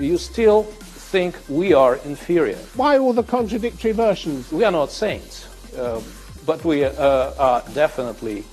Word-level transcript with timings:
you 0.00 0.18
still 0.18 0.64
think 0.64 1.36
we 1.48 1.72
are 1.72 1.96
inferior. 1.96 2.58
Why 2.76 2.98
all 2.98 3.12
the 3.12 3.22
contradictory 3.22 3.92
versions? 3.92 4.52
We 4.52 4.64
are 4.64 4.72
not 4.72 4.90
saints, 4.90 5.46
uh, 5.76 6.00
but 6.46 6.64
we 6.64 6.84
uh, 6.84 7.34
are 7.38 7.62
definitely 7.74 8.44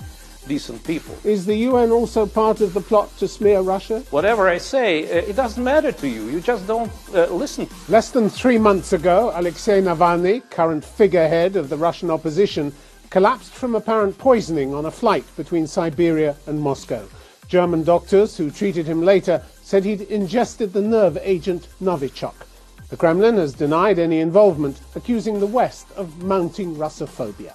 decent 0.47 0.83
people. 0.83 1.15
Is 1.23 1.45
the 1.45 1.55
UN 1.55 1.91
also 1.91 2.25
part 2.25 2.61
of 2.61 2.73
the 2.73 2.81
plot 2.81 3.15
to 3.17 3.27
smear 3.27 3.61
Russia? 3.61 3.99
Whatever 4.11 4.47
I 4.47 4.57
say, 4.57 5.03
uh, 5.03 5.29
it 5.29 5.35
doesn't 5.35 5.63
matter 5.63 5.91
to 5.91 6.07
you. 6.07 6.27
You 6.29 6.41
just 6.41 6.65
don't 6.65 6.91
uh, 7.13 7.27
listen. 7.27 7.67
Less 7.89 8.11
than 8.11 8.29
three 8.29 8.57
months 8.57 8.93
ago, 8.93 9.31
Alexei 9.35 9.81
Navalny, 9.81 10.49
current 10.49 10.83
figurehead 10.83 11.55
of 11.55 11.69
the 11.69 11.77
Russian 11.77 12.09
opposition, 12.09 12.73
collapsed 13.09 13.53
from 13.53 13.75
apparent 13.75 14.17
poisoning 14.17 14.73
on 14.73 14.85
a 14.85 14.91
flight 14.91 15.25
between 15.35 15.67
Siberia 15.67 16.35
and 16.47 16.59
Moscow. 16.59 17.07
German 17.47 17.83
doctors 17.83 18.35
who 18.35 18.51
treated 18.51 18.85
him 18.85 19.03
later 19.03 19.41
said 19.67 19.83
he'd 19.83 20.03
ingested 20.03 20.71
the 20.71 20.81
nerve 20.81 21.17
agent 21.21 21.67
Novichok. 21.81 22.47
The 22.87 22.95
Kremlin 22.95 23.35
has 23.35 23.51
denied 23.51 23.99
any 23.99 24.21
involvement, 24.21 24.79
accusing 24.95 25.41
the 25.41 25.45
West 25.45 25.87
of 25.97 26.23
mounting 26.23 26.73
Russophobia. 26.77 27.51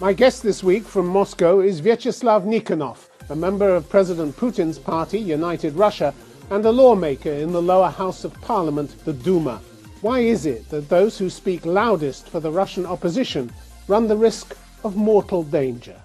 My 0.00 0.14
guest 0.14 0.42
this 0.42 0.64
week 0.64 0.82
from 0.82 1.06
Moscow 1.06 1.60
is 1.60 1.82
Vyacheslav 1.82 2.46
Nikonov, 2.46 3.06
a 3.28 3.36
member 3.36 3.68
of 3.68 3.90
President 3.90 4.34
Putin's 4.34 4.78
party, 4.78 5.18
United 5.18 5.74
Russia, 5.74 6.14
and 6.48 6.64
a 6.64 6.72
lawmaker 6.72 7.32
in 7.32 7.52
the 7.52 7.60
lower 7.60 7.90
house 7.90 8.24
of 8.24 8.40
parliament, 8.40 9.04
the 9.04 9.12
Duma. 9.12 9.60
Why 10.00 10.20
is 10.20 10.46
it 10.46 10.70
that 10.70 10.88
those 10.88 11.18
who 11.18 11.28
speak 11.28 11.66
loudest 11.66 12.30
for 12.30 12.40
the 12.40 12.50
Russian 12.50 12.86
opposition 12.86 13.52
run 13.88 14.08
the 14.08 14.16
risk 14.16 14.56
of 14.84 14.96
mortal 14.96 15.42
danger? 15.42 16.00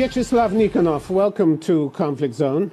Vyacheslav 0.00 0.52
Nikonov, 0.52 1.10
welcome 1.10 1.58
to 1.58 1.90
Conflict 1.90 2.32
Zone. 2.32 2.70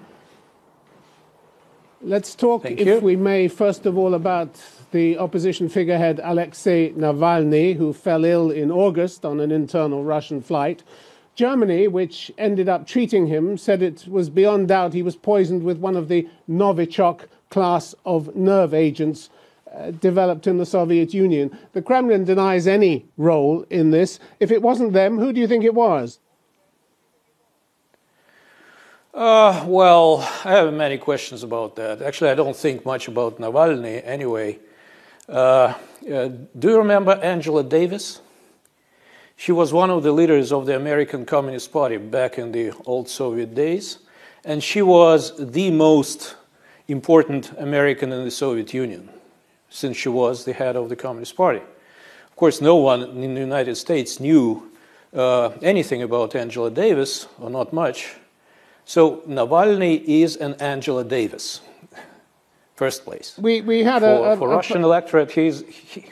Let's 2.02 2.34
talk, 2.34 2.64
Thank 2.64 2.80
if 2.80 2.88
you. 2.88 3.00
we 3.02 3.18
may, 3.18 3.50
first 3.50 3.86
of 3.86 3.98
all 3.98 4.14
about 4.14 4.56
the 4.92 5.18
opposition 5.18 5.68
figurehead 5.68 6.22
Alexei 6.24 6.94
Navalny, 6.94 7.76
who 7.76 7.92
fell 7.92 8.24
ill 8.24 8.50
in 8.50 8.72
August 8.72 9.26
on 9.26 9.42
an 9.42 9.52
internal 9.52 10.06
Russian 10.06 10.42
flight. 10.42 10.84
Germany, 11.36 11.90
which 11.90 12.32
ended 12.38 12.70
up 12.70 12.88
treating 12.88 13.28
him, 13.28 13.58
said 13.58 13.82
it 13.82 14.08
was 14.08 14.30
beyond 14.30 14.70
doubt 14.70 14.94
he 14.94 15.04
was 15.04 15.18
poisoned 15.18 15.64
with 15.64 15.80
one 15.80 15.98
of 15.98 16.08
the 16.08 16.30
Novichok 16.50 17.26
class 17.50 17.94
of 18.06 18.38
nerve 18.38 18.74
agents 18.74 19.30
uh, 19.76 19.92
developed 19.92 20.48
in 20.48 20.60
the 20.60 20.66
Soviet 20.66 21.14
Union. 21.14 21.52
The 21.74 21.82
Kremlin 21.82 22.24
denies 22.24 22.68
any 22.68 23.06
role 23.18 23.66
in 23.70 23.92
this. 23.92 24.18
If 24.40 24.50
it 24.50 24.62
wasn't 24.62 24.94
them, 24.94 25.20
who 25.20 25.34
do 25.34 25.42
you 25.42 25.48
think 25.50 25.66
it 25.66 25.74
was? 25.76 26.20
Uh, 29.18 29.66
well, 29.66 30.20
I 30.46 30.52
have 30.52 30.72
many 30.72 31.00
questions 31.00 31.42
about 31.42 31.76
that. 31.78 32.04
Actually, 32.04 32.30
I 32.30 32.36
don't 32.36 32.56
think 32.56 32.86
much 32.86 33.08
about 33.08 33.40
Navalny 33.40 34.00
anyway. 34.06 34.60
Uh, 35.28 35.74
uh, 36.14 36.28
do 36.60 36.70
you 36.70 36.78
remember 36.78 37.14
Angela 37.24 37.64
Davis? 37.64 38.22
She 39.36 39.52
was 39.52 39.74
one 39.74 39.90
of 39.90 40.04
the 40.04 40.12
leaders 40.12 40.52
of 40.52 40.68
the 40.68 40.76
American 40.76 41.26
Communist 41.26 41.72
Party 41.72 41.98
back 41.98 42.38
in 42.38 42.52
the 42.52 42.74
old 42.86 43.10
Soviet 43.10 43.56
days, 43.56 43.98
and 44.46 44.64
she 44.64 44.84
was 44.84 45.34
the 45.52 45.72
most 45.72 46.36
important 46.88 47.52
American 47.58 48.14
in 48.14 48.24
the 48.24 48.30
Soviet 48.30 48.72
Union 48.72 49.10
since 49.72 49.98
she 49.98 50.10
was 50.10 50.46
the 50.46 50.54
head 50.54 50.76
of 50.76 50.90
the 50.90 50.96
Communist 50.96 51.36
Party. 51.36 51.62
Of 52.30 52.36
course, 52.36 52.62
no 52.62 52.76
one 52.76 53.02
in 53.02 53.34
the 53.34 53.40
United 53.40 53.78
States 53.78 54.20
knew 54.20 54.72
uh, 55.12 55.50
anything 55.64 56.04
about 56.04 56.36
Angela 56.36 56.70
Davis, 56.70 57.26
or 57.40 57.50
not 57.50 57.74
much. 57.74 58.14
So 58.88 59.18
Navalny 59.28 60.02
is 60.06 60.38
an 60.38 60.54
Angela 60.62 61.04
Davis, 61.04 61.60
first 62.76 63.04
place. 63.04 63.38
We, 63.38 63.60
we 63.60 63.84
had 63.84 64.00
For, 64.02 64.08
a, 64.08 64.32
a, 64.32 64.38
for 64.38 64.50
a- 64.50 64.56
Russian 64.56 64.82
electorate, 64.82 65.30
he's 65.30 65.62
he, 65.68 66.06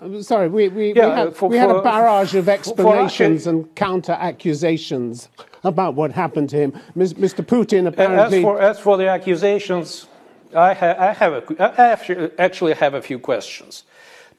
I'm 0.00 0.20
Sorry, 0.24 0.48
we, 0.48 0.66
we, 0.68 0.92
Yeah, 0.92 1.06
we, 1.06 1.12
had, 1.12 1.36
for- 1.36 1.48
we 1.48 1.56
had 1.56 1.70
a 1.70 1.80
barrage 1.82 2.34
of 2.34 2.46
for- 2.46 2.50
for 2.50 2.58
explanations 2.58 3.46
and 3.46 3.72
counter 3.76 4.16
accusations 4.18 5.28
about 5.62 5.94
what 5.94 6.10
happened 6.10 6.50
to 6.50 6.56
him. 6.56 6.72
Mr. 6.96 7.46
Putin 7.46 7.86
apparently. 7.86 8.38
as 8.38 8.42
for, 8.42 8.60
as 8.60 8.80
for 8.80 8.96
the 8.96 9.06
accusations, 9.08 10.08
I, 10.52 10.74
ha- 10.74 10.96
I, 10.98 11.12
have 11.12 11.32
a, 11.34 11.62
I 11.62 11.90
actually- 11.92 12.30
actually 12.40 12.72
have 12.74 12.94
a 12.94 13.02
few 13.02 13.20
questions 13.20 13.84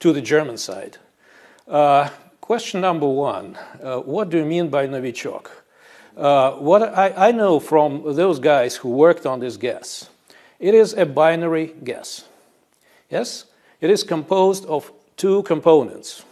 to 0.02 0.12
the 0.12 0.20
German 0.22 0.58
side. 0.58 0.98
Uh, 1.70 2.10
question 2.42 2.82
number 2.82 3.08
one 3.08 3.58
uh, 3.82 4.00
What 4.00 4.30
do 4.30 4.40
you 4.40 4.46
mean 4.46 4.68
by 4.68 4.88
Novichok? 4.88 5.48
Uh, 6.16 6.52
what 6.54 6.82
I, 6.98 7.30
I 7.30 7.32
know 7.32 7.60
from 7.60 8.04
those 8.16 8.40
guys 8.40 8.76
who 8.76 8.90
worked 8.90 9.26
on 9.26 9.40
this 9.40 9.58
gas, 9.58 10.10
it 10.60 10.74
is 10.74 10.94
a 10.94 11.06
binary 11.06 11.74
gas. 11.84 12.26
Yes? 13.10 13.46
It 13.80 13.90
is 13.90 14.04
composed 14.04 14.66
of 14.66 14.92
two 15.18 15.44
components, 15.44 16.24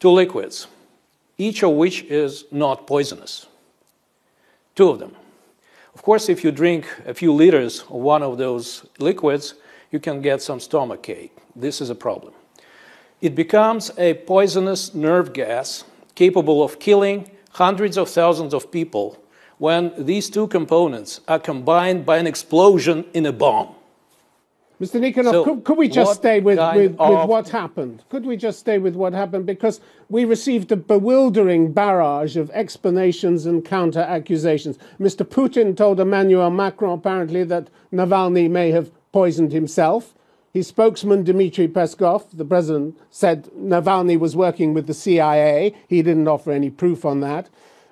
two 0.00 0.10
liquids, 0.10 0.66
each 1.38 1.62
of 1.62 1.72
which 1.72 2.02
is 2.04 2.44
not 2.50 2.86
poisonous. 2.86 3.46
Two 4.74 4.90
of 4.90 4.98
them. 4.98 5.14
Of 5.94 6.02
course, 6.02 6.28
if 6.28 6.44
you 6.44 6.52
drink 6.52 6.86
a 7.06 7.14
few 7.14 7.32
liters 7.32 7.80
of 7.82 7.90
one 7.90 8.22
of 8.22 8.38
those 8.38 8.86
liquids, 8.98 9.54
you 9.90 9.98
can 9.98 10.20
get 10.20 10.42
some 10.42 10.60
stomach 10.60 11.08
ache. 11.08 11.36
This 11.56 11.80
is 11.80 11.90
a 11.90 11.94
problem. 11.94 12.34
It 13.20 13.34
becomes 13.34 13.90
a 13.98 14.14
poisonous 14.14 14.94
nerve 14.94 15.32
gas 15.32 15.84
capable 16.14 16.62
of 16.62 16.78
killing 16.78 17.30
hundreds 17.50 17.96
of 17.96 18.08
thousands 18.08 18.54
of 18.54 18.70
people 18.70 19.22
when 19.58 19.92
these 19.98 20.30
two 20.30 20.46
components 20.46 21.20
are 21.26 21.38
combined 21.38 22.06
by 22.06 22.18
an 22.18 22.26
explosion 22.26 23.04
in 23.12 23.26
a 23.26 23.32
bomb. 23.32 23.74
Mr. 24.80 25.00
Nikonov, 25.00 25.32
So 25.32 25.44
could, 25.44 25.64
could 25.64 25.76
we 25.76 25.88
just 25.88 26.20
stay 26.20 26.38
with, 26.38 26.58
with, 26.58 26.96
with 26.96 27.28
what 27.28 27.48
happened? 27.48 28.04
Could 28.10 28.24
we 28.24 28.36
just 28.36 28.60
stay 28.60 28.78
with 28.78 28.94
what 28.94 29.12
happened? 29.12 29.44
Because 29.44 29.80
we 30.08 30.24
received 30.24 30.70
a 30.70 30.76
bewildering 30.76 31.72
barrage 31.72 32.36
of 32.36 32.48
explanations 32.50 33.44
and 33.44 33.64
counter 33.64 34.00
accusations. 34.00 34.78
Mr. 35.00 35.26
Putin 35.26 35.76
told 35.76 35.98
Emmanuel 35.98 36.50
Macron 36.50 36.92
apparently 36.92 37.42
that 37.42 37.68
Navalny 37.92 38.48
may 38.48 38.70
have 38.70 38.92
poisoned 39.10 39.50
himself. 39.50 40.14
His 40.52 40.66
spokesman, 40.66 41.24
Dmitry 41.24 41.68
Peskov, 41.68 42.24
the 42.32 42.44
president, 42.44 42.98
said 43.10 43.44
Navalny 43.56 44.18
was 44.18 44.34
working 44.34 44.72
with 44.72 44.86
the 44.86 44.94
CIA. 44.94 45.74
He 45.88 46.02
didn't 46.02 46.28
offer 46.28 46.52
any 46.52 46.70
proof 46.70 47.04
on 47.04 47.20
that. 47.20 47.48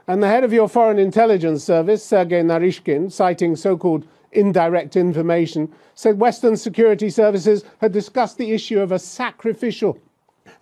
And 0.09 0.23
the 0.23 0.29
head 0.29 0.45
of 0.45 0.53
your 0.53 0.69
foreign 0.69 0.99
intelligence 0.99 1.65
service, 1.65 2.05
Sergei 2.05 2.43
Naryshkin, 2.43 3.13
citing 3.13 3.57
so 3.57 3.77
called 3.77 4.07
indirect 4.33 4.97
information, 4.97 5.73
said 5.95 6.19
Western 6.19 6.57
security 6.57 7.11
services 7.11 7.65
had 7.81 7.93
discussed 7.93 8.39
the 8.39 8.53
issue 8.53 8.81
of 8.81 8.93
a 8.93 8.99
sacrificial 8.99 9.99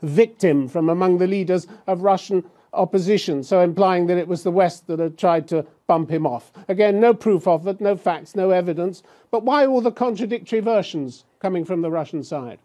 victim 0.03 0.69
from 0.69 0.89
among 0.89 1.19
the 1.19 1.27
leaders 1.27 1.67
of 1.87 2.03
Russian 2.03 2.45
opposition, 2.75 3.43
so 3.43 3.61
implying 3.61 4.07
that 4.07 4.19
it 4.19 4.29
was 4.29 4.43
the 4.43 4.51
West 4.51 4.87
that 4.87 4.99
had 4.99 5.17
tried 5.17 5.49
to 5.49 5.67
bump 5.87 6.11
him 6.11 6.27
off. 6.27 6.53
Again, 6.69 7.01
no 7.01 7.15
proof 7.15 7.47
of 7.47 7.67
it, 7.67 7.81
no 7.81 7.97
facts, 7.97 8.35
no 8.35 8.51
evidence. 8.51 9.03
But 9.31 9.45
why 9.45 9.67
all 9.67 9.81
the 9.81 9.93
contradictory 9.93 10.61
versions 10.61 11.25
coming 11.41 11.65
from 11.65 11.83
the 11.83 11.91
Russian 11.91 12.23
side? 12.23 12.59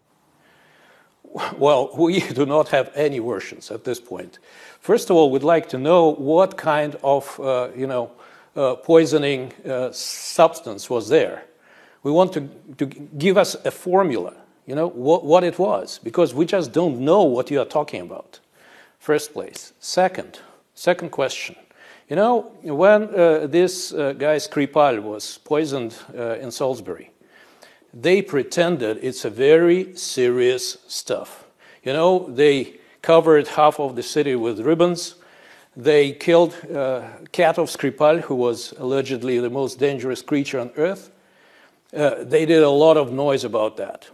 Well, 1.56 1.90
we 1.96 2.20
do 2.40 2.46
not 2.46 2.68
have 2.68 2.90
any 2.94 3.18
versions 3.18 3.70
at 3.70 3.84
this 3.84 4.00
point. 4.00 4.38
First 4.80 5.10
of 5.10 5.16
all, 5.16 5.30
we'd 5.30 5.42
like 5.42 5.68
to 5.70 5.78
know 5.78 6.12
what 6.12 6.56
kind 6.56 6.96
of, 7.02 7.38
uh, 7.40 7.68
you 7.76 7.86
know, 7.86 8.10
uh, 8.56 8.74
poisoning 8.76 9.52
uh, 9.64 9.92
substance 9.92 10.90
was 10.90 11.08
there. 11.08 11.44
We 12.02 12.10
want 12.10 12.32
to, 12.32 12.48
to 12.78 12.86
give 12.86 13.36
us 13.36 13.54
a 13.64 13.70
formula, 13.70 14.34
you 14.66 14.74
know, 14.74 14.88
what, 14.88 15.24
what 15.24 15.44
it 15.44 15.58
was, 15.58 16.00
because 16.02 16.34
we 16.34 16.46
just 16.46 16.72
don't 16.72 17.00
know 17.00 17.22
what 17.22 17.50
you 17.50 17.60
are 17.60 17.66
talking 17.66 18.00
about. 18.00 18.40
First 19.00 19.32
place. 19.32 19.72
Second, 19.80 20.40
second 20.74 21.10
question. 21.10 21.56
You 22.10 22.16
know, 22.16 22.52
when 22.62 23.14
uh, 23.14 23.46
this 23.46 23.94
uh, 23.94 24.12
guy 24.12 24.36
Skripal 24.36 25.02
was 25.02 25.38
poisoned 25.38 25.96
uh, 26.14 26.34
in 26.34 26.50
Salisbury, 26.50 27.10
they 27.94 28.20
pretended 28.20 28.98
it's 29.02 29.24
a 29.24 29.30
very 29.30 29.96
serious 29.96 30.76
stuff. 30.86 31.46
You 31.82 31.94
know, 31.94 32.28
they 32.28 32.74
covered 33.00 33.48
half 33.48 33.80
of 33.80 33.96
the 33.96 34.02
city 34.02 34.36
with 34.36 34.60
ribbons. 34.60 35.14
They 35.74 36.12
killed 36.12 36.54
uh, 36.66 37.08
cat 37.32 37.56
of 37.58 37.70
Skripal, 37.70 38.20
who 38.20 38.34
was 38.34 38.72
allegedly 38.72 39.38
the 39.38 39.48
most 39.48 39.78
dangerous 39.78 40.20
creature 40.20 40.60
on 40.60 40.72
earth. 40.76 41.10
Uh, 41.96 42.16
they 42.22 42.44
did 42.44 42.62
a 42.62 42.68
lot 42.68 42.98
of 42.98 43.12
noise 43.12 43.44
about 43.44 43.78
that. 43.78 44.10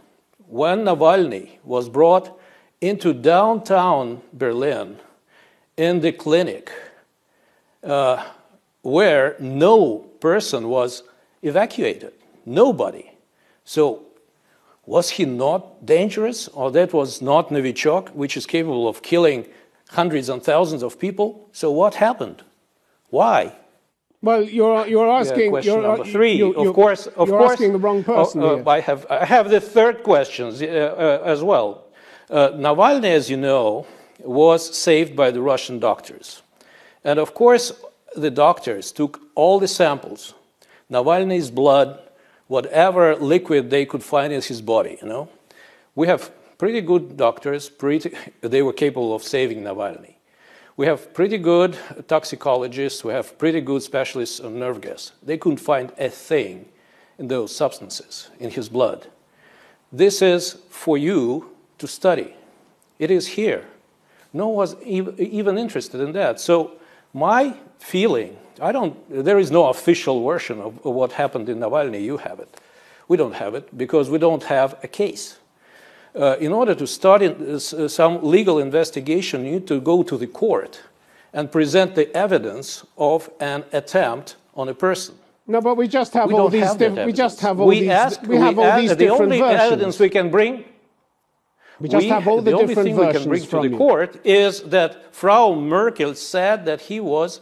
When 0.47 0.85
Navalny 0.85 1.57
was 1.65 1.89
brought 1.89 2.39
into 2.81 3.13
downtown 3.13 4.21
Berlin 4.33 4.97
in 5.75 6.01
the 6.01 6.11
clinic, 6.11 6.71
uh, 7.83 8.23
where 8.81 9.35
no 9.39 9.99
person 10.19 10.69
was 10.69 11.03
evacuated, 11.41 12.13
nobody. 12.45 13.11
So, 13.65 14.03
Was 14.87 15.09
he 15.09 15.25
not 15.25 15.85
dangerous, 15.85 16.47
or 16.47 16.71
that 16.71 16.93
was 16.93 17.21
not 17.21 17.49
Novichok, 17.49 18.11
which 18.15 18.37
is 18.37 18.45
capable 18.45 18.87
of 18.87 19.01
killing 19.01 19.45
hundreds 19.89 20.29
and 20.29 20.41
thousands 20.41 20.81
of 20.81 20.97
people? 20.97 21.49
So 21.51 21.69
what 21.71 21.95
happened? 21.95 22.41
Why? 23.09 23.51
Well, 24.21 24.41
you're 24.43 24.87
you're 24.87 25.09
asking. 25.09 25.43
Yeah, 25.43 25.49
question 25.49 25.73
you're, 25.73 25.81
number 25.83 26.05
three. 26.05 26.33
You, 26.33 26.53
of 26.53 26.73
course, 26.73 27.07
of 27.07 27.27
you're 27.27 27.37
course. 27.37 27.51
asking 27.51 27.73
the 27.73 27.79
wrong 27.79 28.03
person. 28.03 28.41
Oh, 28.41 28.47
uh, 28.47 28.55
here. 28.55 28.63
I 28.67 28.79
have 28.79 29.05
I 29.09 29.25
have 29.25 29.49
the 29.49 29.59
third 29.59 30.03
question 30.03 30.45
uh, 30.47 30.65
uh, 30.65 31.33
as 31.33 31.43
well. 31.43 31.83
Uh, 32.29 32.49
Navalny, 32.49 33.11
as 33.11 33.29
you 33.29 33.37
know, 33.37 33.87
was 34.19 34.77
saved 34.77 35.15
by 35.15 35.31
the 35.31 35.41
Russian 35.41 35.79
doctors, 35.79 36.41
and 37.03 37.19
of 37.19 37.33
course, 37.33 37.71
the 38.15 38.31
doctors 38.31 38.91
took 38.91 39.21
all 39.35 39.59
the 39.59 39.67
samples, 39.67 40.33
Navalny's 40.91 41.49
blood, 41.49 41.99
whatever 42.47 43.15
liquid 43.15 43.69
they 43.69 43.85
could 43.85 44.03
find 44.03 44.33
in 44.33 44.41
his 44.41 44.61
body. 44.61 44.97
You 45.01 45.07
know, 45.07 45.29
we 45.95 46.07
have 46.07 46.31
pretty 46.57 46.81
good 46.81 47.15
doctors. 47.15 47.69
Pretty, 47.69 48.11
they 48.41 48.61
were 48.61 48.73
capable 48.73 49.15
of 49.15 49.23
saving 49.23 49.63
Navalny. 49.63 50.15
We 50.75 50.85
have 50.85 51.13
pretty 51.13 51.37
good 51.39 51.77
toxicologists, 52.07 53.03
we 53.03 53.11
have 53.11 53.37
pretty 53.39 53.61
good 53.61 53.81
specialists 53.81 54.39
on 54.39 54.59
nerve 54.59 54.79
gas. 54.81 55.11
They 55.23 55.37
couldn't 55.37 55.57
find 55.57 55.91
a 55.97 56.09
thing 56.09 56.67
in 57.17 57.29
those 57.29 57.55
substances 57.55 58.29
in 58.39 58.51
his 58.51 58.69
blood. 58.69 59.07
This 59.91 60.21
is 60.21 60.57
for 60.69 60.97
you 60.97 61.56
to 61.77 61.87
study. 61.87 62.33
It 62.99 63.11
is 63.11 63.27
here. 63.27 63.65
No 64.33 64.47
one 64.47 64.57
was 64.57 64.75
even 64.83 65.57
interested 65.57 66.01
in 66.01 66.11
that. 66.13 66.39
So, 66.39 66.71
my 67.13 67.55
feeling, 67.79 68.37
I 68.61 68.71
don't, 68.71 68.95
there 69.09 69.39
is 69.39 69.51
no 69.51 69.69
official 69.69 70.23
version 70.23 70.59
of, 70.59 70.83
what 70.83 71.13
happened 71.13 71.49
in 71.49 71.59
Navalny. 71.59 72.03
You 72.03 72.17
have 72.17 72.39
it. 72.39 72.59
We 73.07 73.17
don't 73.17 73.33
have 73.33 73.55
it 73.55 73.75
because 73.77 74.09
we 74.09 74.17
don't 74.17 74.43
have 74.43 74.77
a 74.83 74.87
case. 74.87 75.39
Uh, 76.15 76.35
in 76.39 76.51
order 76.51 76.75
to 76.75 76.87
start 76.87 77.21
in, 77.21 77.55
uh, 77.55 77.59
some 77.59 78.23
legal 78.23 78.59
investigation, 78.59 79.45
you 79.45 79.51
need 79.51 79.67
to 79.67 79.79
go 79.79 80.03
to 80.03 80.17
the 80.17 80.27
court 80.27 80.81
and 81.33 81.51
present 81.51 81.95
the 81.95 82.15
evidence 82.15 82.85
of 82.97 83.29
an 83.39 83.63
attempt 83.71 84.35
on 84.55 84.67
a 84.69 84.73
person. 84.73 85.15
No, 85.45 85.61
but 85.61 85.75
we 85.75 85.87
just 85.87 86.13
have 86.13 86.27
we 86.27 86.33
all 86.33 86.49
these. 86.49 86.63
have 86.63 87.05
we 87.05 87.13
just 87.13 87.39
have 87.39 87.59
all 87.59 87.67
we 87.67 87.81
these. 87.81 87.89
Ask, 87.89 88.21
we 88.23 88.37
have 88.37 88.59
all 88.59 88.65
ask- 88.65 88.81
these 88.81 88.89
the 88.89 88.95
different 88.95 89.21
only 89.21 89.39
versions. 89.39 89.61
evidence 89.61 89.99
we 89.99 90.09
can 90.09 90.29
bring. 90.29 90.65
We 91.79 91.89
just 91.89 92.03
we- 92.03 92.09
have 92.09 92.27
all 92.27 92.41
the, 92.41 92.53
only 92.53 92.67
different 92.67 92.87
thing 92.87 92.97
we 92.97 93.11
can 93.13 93.23
bring 93.27 93.41
to 93.41 93.47
from 93.47 93.61
the 93.63 93.69
you. 93.69 93.77
court 93.77 94.19
is 94.25 94.63
that 94.63 95.13
Frau 95.13 95.53
Merkel 95.53 96.15
said 96.15 96.65
that 96.65 96.81
he 96.81 96.99
was 96.99 97.41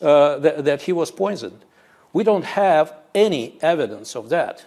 uh, 0.00 0.38
that, 0.38 0.64
that 0.64 0.82
he 0.82 0.92
was 0.92 1.10
poisoned. 1.10 1.64
We 2.12 2.24
don't 2.24 2.44
have 2.44 2.94
any 3.14 3.58
evidence 3.62 4.14
of 4.16 4.28
that. 4.28 4.64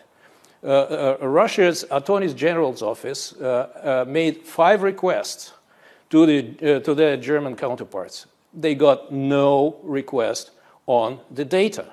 Uh, 0.63 0.68
uh, 0.68 1.18
Russia's 1.21 1.86
Attorney 1.89 2.33
General's 2.33 2.81
office 2.81 3.33
uh, 3.33 4.04
uh, 4.06 4.12
made 4.12 4.45
five 4.45 4.83
requests 4.83 5.54
to, 6.10 6.25
the, 6.25 6.75
uh, 6.75 6.80
to 6.81 6.94
their 6.94 7.15
German 7.15 7.56
counterparts. 7.56 8.25
They 8.54 8.75
got 8.75 9.12
no 9.12 9.77
request 9.83 10.51
on 10.86 11.19
the 11.31 11.45
data. 11.45 11.86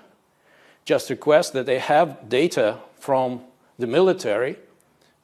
Just 0.85 1.11
request 1.11 1.53
that 1.53 1.67
they 1.67 1.79
have 1.79 2.29
data 2.29 2.79
from 2.99 3.43
the 3.79 3.87
military. 3.87 4.57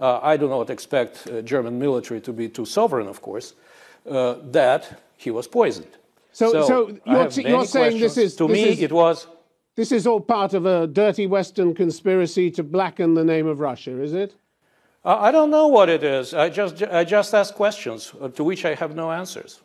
Uh, 0.00 0.18
I 0.22 0.36
do 0.36 0.48
not 0.48 0.70
expect 0.70 1.28
uh, 1.28 1.42
German 1.42 1.78
military 1.78 2.20
to 2.22 2.32
be 2.32 2.48
too 2.48 2.64
sovereign, 2.64 3.08
of 3.08 3.20
course, 3.20 3.54
uh, 4.10 4.34
that 4.50 5.00
he 5.16 5.30
was 5.30 5.46
poisoned. 5.48 5.96
So- 6.32 6.50
so 6.66 6.98
I 7.06 7.12
you're 7.12 7.30
you're 7.48 7.66
saying 7.66 8.00
this 8.00 8.16
is- 8.16 8.36
to 8.36 8.46
this 8.48 8.54
me 8.56 8.68
is- 8.70 8.82
it 8.82 8.92
was 8.92 9.26
This 9.74 9.90
is 9.92 10.06
all 10.06 10.20
part 10.20 10.54
of 10.54 10.66
a 10.66 10.86
dirty 10.86 11.26
Western 11.26 11.74
conspiracy 11.74 12.50
to 12.50 12.62
blacken 12.62 13.14
the 13.14 13.24
name 13.24 13.46
of 13.46 13.58
Russia, 13.60 14.02
is 14.02 14.12
it? 14.12 14.34
I 15.04 15.28
I 15.28 15.32
don't 15.32 15.50
know 15.50 15.68
what 15.68 15.88
it 15.88 16.02
is. 16.02 16.34
I 16.34 16.48
just, 16.50 16.82
I 16.82 17.04
just 17.04 17.34
ask 17.34 17.54
questions 17.54 18.12
uh, 18.20 18.28
to 18.36 18.44
which 18.44 18.64
I 18.64 18.74
have 18.74 18.94
no 18.94 19.10
answers. 19.10 19.60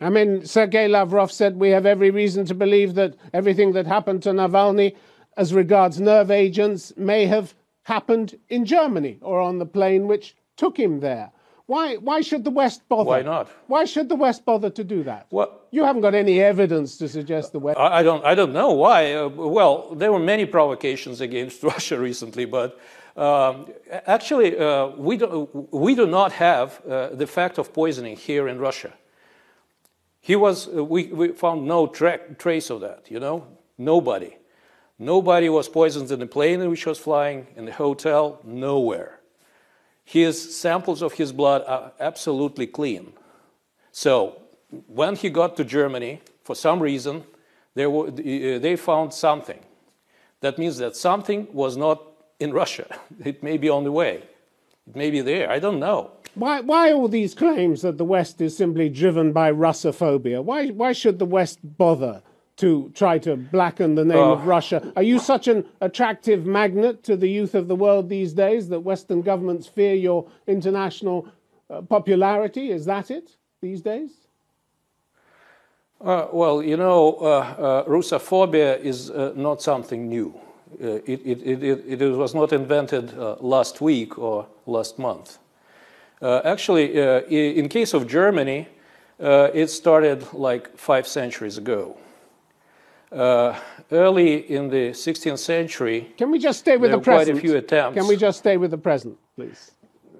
I 0.00 0.10
mean, 0.10 0.44
Sergei 0.44 0.88
Lavrov 0.88 1.30
said 1.30 1.56
we 1.56 1.70
have 1.70 1.86
every 1.86 2.10
reason 2.10 2.44
to 2.46 2.54
believe 2.54 2.94
that 2.94 3.14
everything 3.32 3.72
that 3.74 3.86
happened 3.86 4.22
to 4.24 4.30
Navalny 4.32 4.94
as 5.36 5.54
regards 5.54 6.00
nerve 6.00 6.30
agents 6.30 6.92
may 6.96 7.26
have 7.26 7.54
happened 7.84 8.38
in 8.48 8.64
Germany 8.64 9.18
or 9.22 9.40
on 9.40 9.58
the 9.58 9.66
plane 9.66 10.06
which 10.08 10.34
took 10.56 10.76
him 10.76 11.00
there. 11.00 11.30
Why, 11.66 11.96
why 11.96 12.20
should 12.20 12.44
the 12.44 12.50
West 12.50 12.86
bother? 12.90 13.08
Why 13.08 13.22
not? 13.22 13.48
Why 13.68 13.84
should 13.86 14.08
the 14.10 14.16
West 14.16 14.44
bother 14.44 14.68
to 14.70 14.84
do 14.84 15.02
that? 15.04 15.26
Well- 15.30 15.60
you 15.70 15.82
haven't 15.82 16.02
got 16.02 16.14
any 16.14 16.40
evidence 16.40 16.98
to 16.98 17.08
suggest 17.08 17.52
the 17.52 17.58
West. 17.58 17.78
I 17.78 17.98
I 18.00 18.02
don't, 18.02 18.24
I 18.24 18.34
don't 18.36 18.52
know 18.52 18.70
why. 18.72 19.12
Uh, 19.14 19.28
well, 19.28 19.94
there 19.94 20.12
were 20.12 20.20
many 20.20 20.46
provocations 20.46 21.20
against 21.20 21.62
Russia 21.72 21.98
recently, 21.98 22.44
but 22.44 22.78
um, 23.16 23.66
actually, 24.06 24.56
uh, 24.58 24.88
we, 24.96 25.16
do, 25.16 25.48
we 25.72 25.94
do 25.94 26.06
not 26.06 26.32
have 26.32 26.80
uh, 26.86 27.08
the 27.08 27.26
fact 27.26 27.58
of 27.58 27.72
poisoning 27.72 28.16
here 28.16 28.46
in 28.46 28.58
Russia. 28.58 28.92
He 30.20 30.36
was, 30.36 30.68
uh, 30.68 30.84
we, 30.84 31.06
we 31.08 31.28
found 31.32 31.66
no 31.66 31.86
tra- 31.86 32.34
trace 32.38 32.70
of 32.70 32.80
that, 32.82 33.10
you 33.10 33.18
know? 33.20 33.46
Nobody. 33.78 34.36
Nobody 34.98 35.48
was 35.48 35.68
poisoned 35.68 36.10
in 36.10 36.20
the 36.20 36.26
plane 36.26 36.60
in 36.60 36.70
which 36.70 36.84
he 36.84 36.88
was 36.88 36.98
flying, 36.98 37.46
in 37.56 37.64
the 37.64 37.72
hotel, 37.72 38.40
nowhere. 38.44 39.20
His 40.04 40.56
samples 40.56 41.02
of 41.02 41.14
his 41.14 41.32
blood 41.32 41.64
are 41.66 41.92
absolutely 41.98 42.66
clean. 42.66 43.12
So, 43.90 44.40
when 44.86 45.16
he 45.16 45.30
got 45.30 45.56
to 45.56 45.64
Germany, 45.64 46.20
for 46.42 46.54
some 46.54 46.80
reason, 46.80 47.24
there 47.74 47.90
were, 47.90 48.08
uh, 48.08 48.58
they 48.58 48.76
found 48.76 49.12
something. 49.12 49.58
That 50.40 50.58
means 50.58 50.78
that 50.78 50.94
something 50.94 51.48
was 51.52 51.76
not 51.76 52.02
in 52.38 52.52
Russia. 52.52 52.86
It 53.24 53.42
may 53.42 53.56
be 53.56 53.68
on 53.68 53.84
the 53.84 53.92
way. 53.92 54.22
It 54.86 54.94
may 54.94 55.10
be 55.10 55.22
there. 55.22 55.50
I 55.50 55.58
don't 55.58 55.80
know. 55.80 56.10
Why, 56.34 56.60
why 56.60 56.92
all 56.92 57.08
these 57.08 57.34
claims 57.34 57.82
that 57.82 57.96
the 57.96 58.04
West 58.04 58.40
is 58.40 58.56
simply 58.56 58.88
driven 58.88 59.32
by 59.32 59.50
Russophobia? 59.52 60.42
Why, 60.42 60.68
why 60.68 60.92
should 60.92 61.18
the 61.18 61.24
West 61.24 61.58
bother 61.62 62.22
to 62.56 62.90
try 62.94 63.18
to 63.18 63.36
blacken 63.36 63.94
the 63.94 64.04
name 64.04 64.18
Uh, 64.18 64.32
of 64.32 64.46
Russia? 64.46 64.92
Are 64.96 65.02
you 65.02 65.18
such 65.18 65.48
an 65.48 65.64
attractive 65.80 66.46
magnet 66.46 67.02
to 67.04 67.16
the 67.16 67.28
youth 67.28 67.54
of 67.54 67.66
the 67.66 67.74
world 67.74 68.08
these 68.08 68.32
days 68.32 68.68
that 68.68 68.80
Western 68.80 69.22
governments 69.22 69.66
fear 69.66 69.94
your 69.94 70.26
international 70.46 71.26
uh, 71.68 71.82
popularity? 71.82 72.70
Is 72.70 72.84
that 72.84 73.10
it 73.10 73.36
these 73.60 73.82
days? 73.82 74.10
Uh, 76.00 76.26
well, 76.32 76.62
you 76.62 76.76
know, 76.76 77.16
uh, 77.20 77.24
uh, 77.24 77.84
Russophobia 77.86 78.78
is 78.80 79.10
uh, 79.10 79.32
not 79.34 79.62
something 79.62 80.08
new. 80.08 80.34
Uh, 80.82 81.00
it, 81.06 81.20
it, 81.24 81.62
it, 81.62 82.02
it, 82.02 82.16
was 82.16 82.34
not 82.34 82.52
invented 82.52 83.16
uh, 83.16 83.36
last 83.40 83.80
week 83.80 84.18
or 84.18 84.46
last 84.66 84.98
month. 84.98 85.38
Uh, 86.20 86.40
actually, 86.44 87.00
uh, 87.00 87.20
in 87.28 87.68
case 87.68 87.94
of 87.94 88.06
Germany, 88.06 88.66
uh, 89.20 89.50
it 89.54 89.68
started 89.68 90.26
like 90.32 90.76
five 90.76 91.06
centuries 91.06 91.58
ago. 91.58 91.96
Uh, 93.12 93.54
early 93.92 94.50
in 94.50 94.68
the 94.68 94.90
16th 94.90 95.38
century, 95.38 96.12
Can 96.16 96.30
we 96.30 96.38
just 96.38 96.58
stay 96.60 96.76
with 96.76 96.90
There 96.90 96.92
the 96.92 96.98
were 96.98 97.04
quite 97.04 97.28
a 97.28 97.32
present? 97.32 97.40
few 97.40 97.56
attempts. 97.56 97.96
Can 97.96 98.08
we 98.08 98.16
just 98.16 98.38
stay 98.38 98.56
with 98.56 98.70
the 98.70 98.78
present, 98.78 99.16
please? 99.36 99.72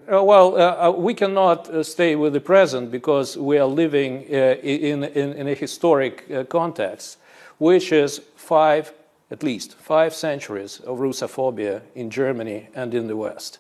Uh, 0.07 0.23
well, 0.23 0.55
uh, 0.55 0.89
uh, 0.89 0.91
we 0.93 1.15
cannot 1.15 1.69
uh, 1.71 1.83
stay 1.83 2.15
with 2.15 2.35
the 2.35 2.41
present 2.41 2.91
because 2.91 3.37
we 3.39 3.59
are 3.59 3.67
living 3.67 4.27
uh, 4.31 4.57
in, 4.63 5.03
in, 5.03 5.33
in 5.33 5.49
a 5.49 5.55
historic 5.55 6.25
uh, 6.31 6.45
context, 6.45 7.19
which 7.59 7.91
is 7.91 8.21
five, 8.37 8.93
at 9.31 9.43
least 9.43 9.75
five 9.75 10.15
centuries 10.15 10.81
of 10.81 10.99
Russophobia 10.99 11.81
in 11.95 12.11
Germany 12.11 12.69
and 12.75 12.95
in 12.95 13.07
the 13.07 13.17
West. 13.17 13.59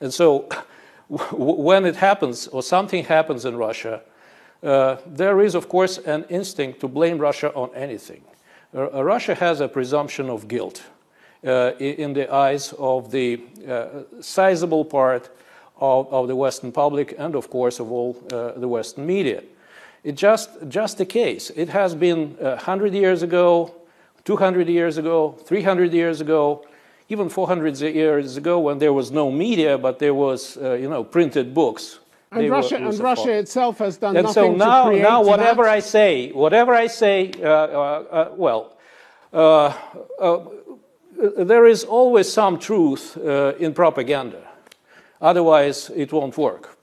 And 0.00 0.12
so, 0.12 0.48
when 1.08 1.86
it 1.86 1.96
happens 1.96 2.46
or 2.48 2.62
something 2.62 3.04
happens 3.04 3.44
in 3.46 3.56
Russia, 3.56 4.02
uh, 4.62 4.96
there 5.06 5.40
is, 5.40 5.54
of 5.54 5.68
course, 5.68 5.98
an 5.98 6.24
instinct 6.28 6.80
to 6.80 6.88
blame 6.88 7.18
Russia 7.18 7.52
on 7.54 7.74
anything. 7.74 8.22
Uh, 8.76 8.90
uh, 8.92 9.02
Russia 9.02 9.34
has 9.34 9.60
a 9.60 9.68
presumption 9.68 10.28
of 10.28 10.48
guilt 10.48 10.82
uh, 11.46 11.72
in 11.78 12.12
the 12.12 12.32
eyes 12.32 12.74
of 12.78 13.10
the 13.10 13.40
sizable 14.20 14.84
part 14.84 15.30
of, 15.80 16.12
of 16.12 16.28
the 16.28 16.36
Western 16.36 16.70
public 16.70 17.14
and, 17.18 17.34
of 17.34 17.48
course, 17.48 17.80
of 17.80 17.90
all 17.90 18.12
the 18.56 18.68
Western 18.68 19.06
media. 19.06 19.42
It's 20.04 20.20
just, 20.20 20.50
just 20.68 20.98
the 20.98 21.06
case. 21.06 21.50
It 21.56 21.70
has 21.70 21.94
been 21.94 22.36
uh, 22.40 22.50
100 22.50 22.92
years 22.92 23.22
ago, 23.22 23.74
200 24.24 24.68
years 24.68 24.98
ago, 24.98 25.32
300 25.44 25.92
years 25.92 26.20
ago, 26.20 26.66
even 27.08 27.28
400 27.28 27.80
years 27.80 28.36
ago 28.36 28.60
when 28.60 28.78
there 28.78 28.92
was 28.92 29.10
no 29.10 29.30
media, 29.30 29.78
but 29.78 29.98
there 29.98 30.14
was, 30.14 30.58
uh, 30.58 30.74
you 30.74 30.88
know, 30.88 31.02
printed 31.02 31.54
books. 31.54 31.98
And 32.36 32.50
Russia, 32.50 32.76
and 32.76 32.98
Russia 32.98 33.32
itself 33.32 33.78
has 33.78 33.96
done 33.96 34.16
And 34.16 34.26
nothing 34.26 34.52
so 34.52 34.54
now, 34.54 34.84
to 34.84 34.90
create 34.90 35.02
now 35.02 35.22
whatever 35.22 35.64
that. 35.64 35.72
I 35.72 35.80
say, 35.80 36.30
whatever 36.32 36.74
I 36.74 36.86
say, 36.86 37.32
uh, 37.42 37.46
uh, 37.46 38.04
uh, 38.10 38.30
well, 38.36 38.76
uh, 39.32 39.72
uh, 40.20 40.44
there 41.38 41.66
is 41.66 41.84
always 41.84 42.32
some 42.32 42.58
truth 42.58 43.16
uh, 43.16 43.54
in 43.58 43.72
propaganda. 43.72 44.42
Otherwise, 45.20 45.90
it 45.94 46.12
won't 46.12 46.36
work. 46.36 46.76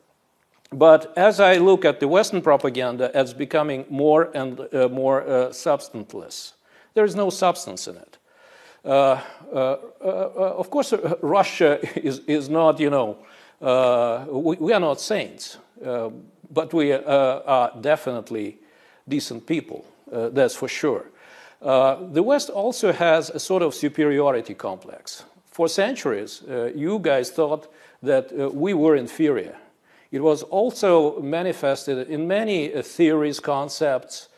But 0.72 1.14
as 1.16 1.40
I 1.40 1.58
look 1.58 1.86
at 1.86 2.00
the 2.00 2.08
Western 2.08 2.42
propaganda 2.42 3.12
as 3.16 3.34
becoming 3.34 3.86
more 3.90 4.32
and 4.34 4.60
uh, 4.74 4.90
more 4.90 5.22
uh, 5.22 5.52
substanceless, 5.52 6.54
there 6.96 7.06
is 7.06 7.16
no 7.16 7.30
substance 7.30 7.88
in 7.88 7.96
it. 7.98 8.18
Uh, 8.84 9.22
uh, 9.54 9.78
uh, 10.04 10.56
of 10.58 10.70
course, 10.70 10.92
uh, 10.92 11.16
Russia 11.22 11.80
is, 12.00 12.20
is 12.28 12.50
not, 12.50 12.80
you 12.80 12.90
know, 12.90 13.18
we, 13.64 14.58
we, 14.58 14.74
are 14.74 14.80
not 14.80 15.00
saints, 15.00 15.58
uh, 15.86 16.10
but 16.52 16.74
we 16.74 16.92
uh, 16.92 17.00
are 17.46 17.72
definitely 17.80 18.58
decent 19.08 19.46
people, 19.46 19.86
uh, 20.12 20.30
that's 20.30 20.56
for 20.56 20.68
sure. 20.68 21.06
Uh, 21.62 21.96
the 22.12 22.22
West 22.22 22.50
also 22.50 22.92
has 22.92 23.30
a 23.30 23.40
sort 23.40 23.64
of 23.64 23.74
superiority 23.74 24.54
complex. 24.54 25.24
For 25.46 25.70
centuries, 25.70 26.42
you 26.76 27.00
guys 27.00 27.30
thought 27.30 27.72
that 28.02 28.34
we 28.54 28.74
were 28.74 28.96
inferior. 28.96 29.56
It 30.12 30.22
was 30.22 30.44
also 30.44 31.22
manifested 31.22 32.10
in 32.10 32.28
many 32.28 32.70
theories, 32.82 33.40
concepts, 33.40 34.30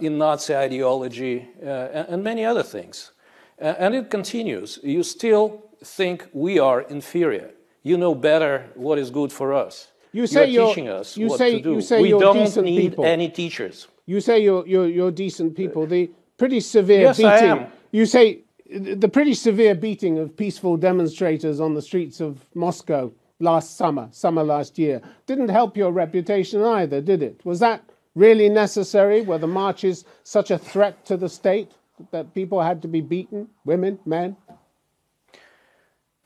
in 0.00 0.18
Nazi 0.18 0.54
ideology, 0.54 1.48
and, 1.60 2.06
and 2.08 2.24
many 2.24 2.44
other 2.44 2.62
things. 2.62 3.10
And 3.58 3.96
it 3.96 4.10
continues. 4.10 4.78
You 4.82 5.02
still 5.02 5.64
think 5.84 6.28
we 6.32 6.60
are 6.60 6.82
inferior. 6.82 7.50
You 7.82 7.98
know 7.98 8.14
better 8.14 8.66
what 8.74 8.98
is 8.98 9.10
good 9.10 9.32
for 9.32 9.52
us. 9.52 9.88
You 10.12 10.26
say 10.26 10.48
you're 10.48 10.68
teaching 10.68 10.88
us 10.88 11.16
you 11.16 11.28
what 11.28 11.38
say, 11.38 11.56
to 11.56 11.60
do. 11.62 11.72
You 11.74 11.80
say 11.80 12.02
we 12.02 12.10
you're 12.10 12.20
don't 12.20 12.36
decent 12.36 12.66
need 12.66 12.90
people. 12.90 13.04
any 13.04 13.28
teachers. 13.28 13.88
You 14.06 14.20
say 14.20 14.40
you're, 14.42 14.66
you're, 14.66 14.88
you're 14.88 15.10
decent 15.10 15.56
people. 15.56 15.86
The 15.86 16.10
pretty 16.36 16.60
severe 16.60 17.00
Yes, 17.00 17.16
beating. 17.16 17.30
I 17.32 17.38
am. 17.38 17.66
You 17.92 18.04
say 18.04 18.40
the 18.70 19.08
pretty 19.08 19.34
severe 19.34 19.74
beating 19.74 20.18
of 20.18 20.36
peaceful 20.36 20.76
demonstrators 20.76 21.60
on 21.60 21.74
the 21.74 21.82
streets 21.82 22.20
of 22.20 22.44
Moscow 22.54 23.12
last 23.40 23.76
summer, 23.76 24.08
summer 24.12 24.42
last 24.42 24.78
year, 24.78 25.00
didn't 25.26 25.48
help 25.48 25.76
your 25.76 25.92
reputation 25.92 26.62
either, 26.62 27.00
did 27.00 27.22
it? 27.22 27.40
Was 27.44 27.58
that 27.60 27.82
really 28.14 28.48
necessary? 28.48 29.22
Were 29.22 29.38
the 29.38 29.46
marches 29.46 30.04
such 30.24 30.50
a 30.50 30.58
threat 30.58 31.04
to 31.06 31.16
the 31.16 31.28
state 31.28 31.72
that 32.12 32.34
people 32.34 32.60
had 32.62 32.80
to 32.82 32.88
be 32.88 33.00
beaten? 33.00 33.48
Women, 33.64 33.98
men? 34.06 34.36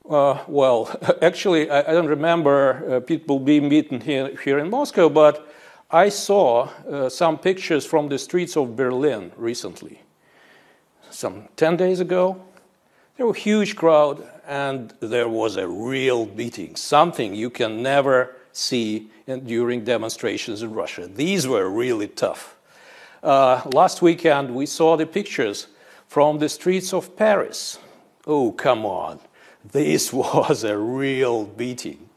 Uh, 0.08 0.38
well, 0.46 0.94
actually, 1.22 1.68
I, 1.70 1.80
I 1.80 1.92
don't 1.92 2.06
remember 2.06 2.96
uh, 2.96 3.00
people 3.00 3.38
being 3.40 3.68
beaten 3.68 4.00
here, 4.00 4.36
here 4.36 4.58
in 4.58 4.70
Moscow, 4.70 5.08
but 5.08 5.52
I 5.90 6.08
saw 6.08 6.68
uh, 6.88 7.08
some 7.08 7.38
pictures 7.38 7.84
from 7.84 8.08
the 8.08 8.18
streets 8.18 8.56
of 8.56 8.76
Berlin 8.76 9.32
recently. 9.36 10.02
Some 11.10 11.48
10 11.56 11.76
days 11.76 12.00
ago, 12.00 12.40
there 13.16 13.26
was 13.26 13.36
a 13.36 13.40
huge 13.40 13.76
crowd 13.76 14.28
and 14.46 14.92
there 15.00 15.28
was 15.28 15.56
a 15.56 15.66
real 15.66 16.26
beating, 16.26 16.76
something 16.76 17.34
you 17.34 17.50
can 17.50 17.82
never 17.82 18.36
see 18.52 19.10
in, 19.26 19.44
during 19.44 19.84
demonstrations 19.84 20.62
in 20.62 20.72
Russia. 20.72 21.08
These 21.08 21.48
were 21.48 21.68
really 21.68 22.08
tough. 22.08 22.56
Uh, 23.22 23.62
last 23.72 24.02
weekend, 24.02 24.54
we 24.54 24.66
saw 24.66 24.96
the 24.96 25.06
pictures 25.06 25.66
from 26.06 26.38
the 26.38 26.48
streets 26.48 26.92
of 26.92 27.16
Paris. 27.16 27.78
Oh, 28.26 28.52
come 28.52 28.84
on. 28.84 29.18
This 29.72 30.12
was 30.12 30.64
a 30.64 30.76
real 30.76 31.44
beating. 31.44 32.08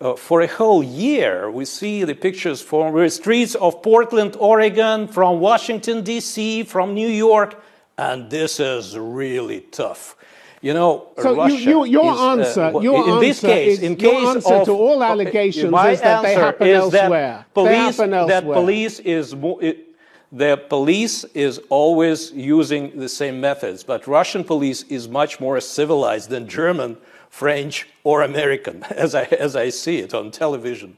Uh, 0.00 0.14
for 0.14 0.42
a 0.42 0.46
whole 0.46 0.82
year, 0.82 1.50
we 1.50 1.64
see 1.64 2.04
the 2.04 2.14
pictures 2.14 2.62
from 2.62 2.94
the 2.94 3.10
streets 3.10 3.56
of 3.56 3.82
Portland, 3.82 4.36
Oregon, 4.38 5.08
from 5.08 5.40
Washington, 5.40 6.04
D.C., 6.04 6.62
from 6.64 6.94
New 6.94 7.08
York, 7.08 7.60
and 7.96 8.30
this 8.30 8.60
is 8.60 8.96
really 8.96 9.62
tough. 9.72 10.14
You 10.60 10.74
know, 10.74 11.08
so 11.20 11.36
Russia 11.36 11.56
you, 11.56 11.84
you, 11.84 12.02
your 12.02 12.12
is, 12.12 12.18
uh, 12.18 12.30
answer, 12.30 12.72
your 12.80 12.94
in 12.94 13.10
answer 13.10 13.20
this 13.20 13.40
case, 13.40 13.78
is, 13.78 13.82
in 13.82 13.98
your 13.98 14.10
case 14.12 14.28
answer 14.28 14.54
of 14.54 14.66
to 14.66 14.72
all 14.72 15.02
uh, 15.02 15.06
allegations 15.06 15.70
my 15.70 15.90
is 15.90 16.00
that 16.00 16.22
they 16.22 16.34
happen 16.34 16.66
is 16.68 16.76
elsewhere. 16.76 17.10
That 17.10 17.54
police, 17.54 17.96
happen 17.96 18.14
elsewhere. 18.14 18.40
that 18.40 18.44
police 18.52 18.98
is 19.00 19.34
more, 19.34 19.62
it, 19.62 19.87
the 20.30 20.56
police 20.68 21.24
is 21.34 21.60
always 21.70 22.32
using 22.32 22.98
the 22.98 23.08
same 23.08 23.40
methods, 23.40 23.82
but 23.82 24.06
Russian 24.06 24.44
police 24.44 24.82
is 24.84 25.08
much 25.08 25.40
more 25.40 25.60
civilized 25.60 26.28
than 26.28 26.48
German, 26.48 26.98
French, 27.30 27.86
or 28.04 28.22
American, 28.22 28.82
as 28.90 29.14
I, 29.14 29.24
as 29.24 29.56
I 29.56 29.70
see 29.70 29.98
it 29.98 30.14
on 30.14 30.30
television. 30.30 30.96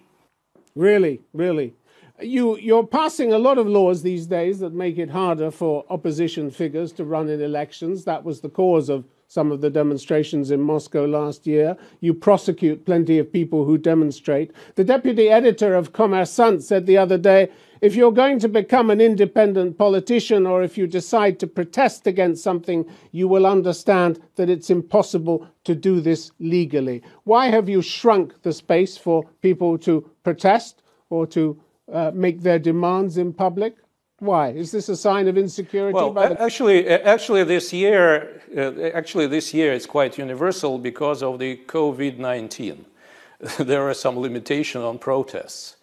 Really, 0.75 1.21
really. 1.33 1.75
You, 2.21 2.59
you're 2.59 2.87
passing 2.87 3.33
a 3.33 3.39
lot 3.39 3.57
of 3.57 3.67
laws 3.67 4.03
these 4.03 4.27
days 4.27 4.59
that 4.59 4.75
make 4.75 4.99
it 4.99 5.11
harder 5.11 5.51
for 5.51 5.85
opposition 5.89 6.51
figures 6.51 6.93
to 6.93 7.05
run 7.05 7.29
in 7.29 7.41
elections. 7.41 8.05
That 8.05 8.25
was 8.25 8.41
the 8.41 8.51
cause 8.51 8.89
of 8.89 9.05
some 9.31 9.53
of 9.53 9.61
the 9.61 9.71
demonstrations 9.71 10.51
in 10.51 10.61
Moscow 10.61 11.05
last 11.05 11.47
year. 11.47 11.77
You 12.01 12.13
prosecute 12.13 12.85
plenty 12.85 13.17
of 13.21 13.33
people 13.33 13.65
who 13.65 13.79
demonstrate. 13.79 14.51
The 14.75 14.83
deputy 14.83 15.29
editor 15.29 15.77
of 15.77 15.93
Kommersant 15.93 16.63
said 16.63 16.85
the 16.85 16.99
other 16.99 17.17
day 17.17 17.49
if 17.81 17.95
you're 17.95 18.11
going 18.11 18.41
to 18.41 18.49
become 18.49 18.91
an 18.91 19.01
independent 19.01 19.79
politician 19.79 20.49
or 20.49 20.65
if 20.65 20.77
you 20.77 20.89
decide 20.89 21.39
to 21.39 21.47
protest 21.47 22.09
against 22.09 22.43
something, 22.43 22.85
you 23.13 23.29
will 23.29 23.47
understand 23.47 24.21
that 24.35 24.51
it's 24.51 24.69
impossible 24.69 25.47
to 25.63 25.77
do 25.77 26.01
this 26.01 26.33
legally. 26.41 27.01
Why 27.23 27.47
have 27.51 27.69
you 27.69 27.83
shrunk 27.83 28.43
the 28.43 28.53
space 28.53 28.99
for 28.99 29.23
people 29.43 29.79
to 29.79 30.11
protest 30.25 30.83
or 31.09 31.25
to 31.29 31.57
uh, 31.93 32.11
make 32.13 32.43
their 32.43 32.59
demands 32.59 33.17
in 33.17 33.33
public? 33.33 33.77
Why 34.21 34.51
is 34.51 34.71
this 34.71 34.89
a 34.91 34.97
sign 34.97 35.29
of 35.29 35.37
insecurity? 35.39 35.95
Well, 35.95 36.13
by 36.13 36.29
the- 36.29 36.41
actually, 36.41 36.87
actually, 36.87 37.43
this 37.45 37.73
year, 37.73 38.43
uh, 38.57 38.91
actually, 38.95 39.27
this 39.27 39.53
year 39.55 39.73
it's 39.73 39.87
quite 39.87 40.19
universal 40.19 40.79
because 40.79 41.23
of 41.23 41.39
the 41.39 41.57
COVID 41.67 42.19
nineteen. 42.19 42.85
there 43.59 43.89
are 43.89 43.95
some 43.95 44.19
limitations 44.19 44.85
on 44.85 44.99
protests. 44.99 45.77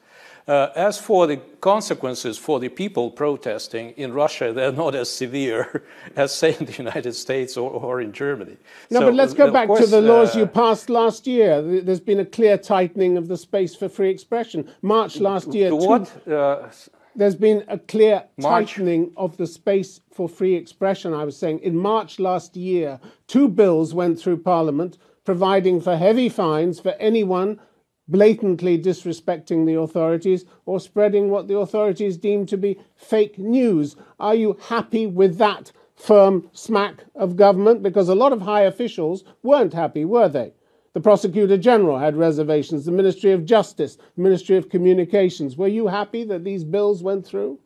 Uh, 0.48 0.72
as 0.78 0.98
for 0.98 1.28
the 1.28 1.36
consequences 1.60 2.38
for 2.38 2.58
the 2.60 2.70
people 2.70 3.12
protesting 3.12 3.90
in 3.98 4.14
Russia, 4.14 4.54
they're 4.56 4.72
not 4.72 4.96
as 4.96 5.10
severe 5.10 5.84
as, 6.16 6.34
say, 6.34 6.56
in 6.58 6.66
the 6.66 6.72
United 6.74 7.14
States 7.14 7.58
or, 7.58 7.70
or 7.70 8.00
in 8.00 8.14
Germany. 8.14 8.56
No, 8.90 9.00
So, 9.00 9.06
but 9.08 9.16
let's 9.16 9.34
go 9.34 9.52
back 9.52 9.68
to 9.68 9.86
the 9.86 10.00
laws 10.00 10.36
uh, 10.36 10.40
you 10.40 10.46
passed 10.48 10.90
last 10.90 11.28
year. 11.28 11.62
There's 11.82 12.00
been 12.00 12.20
a 12.20 12.26
clear 12.26 12.58
tightening 12.58 13.18
of 13.18 13.28
the 13.28 13.36
space 13.36 13.76
for 13.76 13.90
free 13.90 14.10
expression. 14.10 14.72
March 14.82 15.20
last 15.20 15.54
year, 15.54 15.70
the 15.72 16.08
two-? 16.26 16.34
Uh, 16.34 16.70
there's 17.18 17.36
been 17.36 17.64
a 17.68 17.80
clear 17.80 18.24
March. 18.38 18.76
tightening 18.76 19.12
of 19.18 19.38
the 19.38 19.48
space 19.48 20.00
for 20.14 20.30
free 20.30 20.54
expression. 20.54 21.14
I 21.14 21.26
was 21.26 21.36
saying 21.36 21.60
in 21.60 21.76
March 21.76 22.20
last 22.20 22.56
year, 22.56 23.00
two 23.26 23.50
bills 23.50 23.94
went 23.94 24.20
through 24.20 24.38
Parliament 24.38 24.98
providing 25.26 25.82
for 25.82 25.98
heavy 25.98 26.30
fines 26.30 26.80
for 26.80 26.92
anyone 27.00 27.60
blatantly 28.08 28.78
disrespecting 28.82 29.66
the 29.66 29.78
authorities 29.78 30.46
or 30.66 30.80
spreading 30.80 31.30
what 31.30 31.48
the 31.48 31.58
authorities 31.58 32.18
deem 32.18 32.46
to 32.46 32.56
be 32.56 32.80
fake 32.96 33.38
news. 33.38 33.96
Are 34.20 34.36
you 34.36 34.58
happy 34.70 35.08
with 35.08 35.38
that 35.40 35.72
firm 35.96 36.50
smack 36.54 37.04
of 37.16 37.36
government? 37.36 37.84
Because 37.84 38.08
a 38.08 38.16
lot 38.16 38.32
of 38.32 38.44
high 38.44 38.62
officials 38.62 39.24
weren't 39.44 39.74
happy, 39.74 40.06
were 40.06 40.30
they? 40.30 40.54
The 40.98 41.02
Prosecutor 41.02 41.58
General 41.58 42.00
had 42.00 42.16
reservations, 42.16 42.86
the 42.86 42.92
Ministry 42.92 43.32
of 43.32 43.46
Justice, 43.46 44.00
Ministry 44.16 44.58
of 44.58 44.68
Communications. 44.68 45.56
Were 45.56 45.68
you 45.68 45.86
happy 45.86 46.24
that 46.24 46.44
these 46.44 46.64
bills 46.64 47.04
went 47.04 47.24
through? 47.24 47.60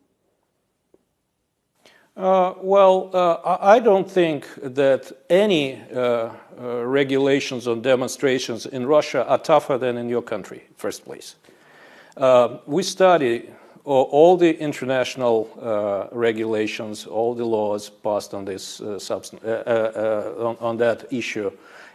Uh, 2.14 2.52
well, 2.60 3.08
uh, 3.14 3.56
I 3.58 3.80
don't 3.80 4.06
think 4.10 4.46
that 4.56 5.10
any 5.30 5.80
uh, 5.80 5.96
uh, 5.98 6.84
regulations 6.84 7.66
on 7.66 7.80
demonstrations 7.80 8.66
in 8.66 8.84
Russia 8.84 9.26
are 9.26 9.38
tougher 9.38 9.78
than 9.78 9.96
in 9.96 10.10
your 10.10 10.20
country, 10.20 10.64
first 10.76 11.02
place. 11.02 11.36
Uh, 12.18 12.58
we 12.66 12.82
study 12.82 13.48
all, 13.84 14.36
the 14.36 14.58
international 14.58 15.48
uh, 15.58 16.14
regulations, 16.14 17.06
all 17.06 17.34
the 17.34 17.46
laws 17.46 17.88
passed 17.88 18.34
on 18.34 18.44
this 18.44 18.78
on, 18.82 20.56
on 20.60 20.76
that 20.76 21.10
issue 21.10 21.50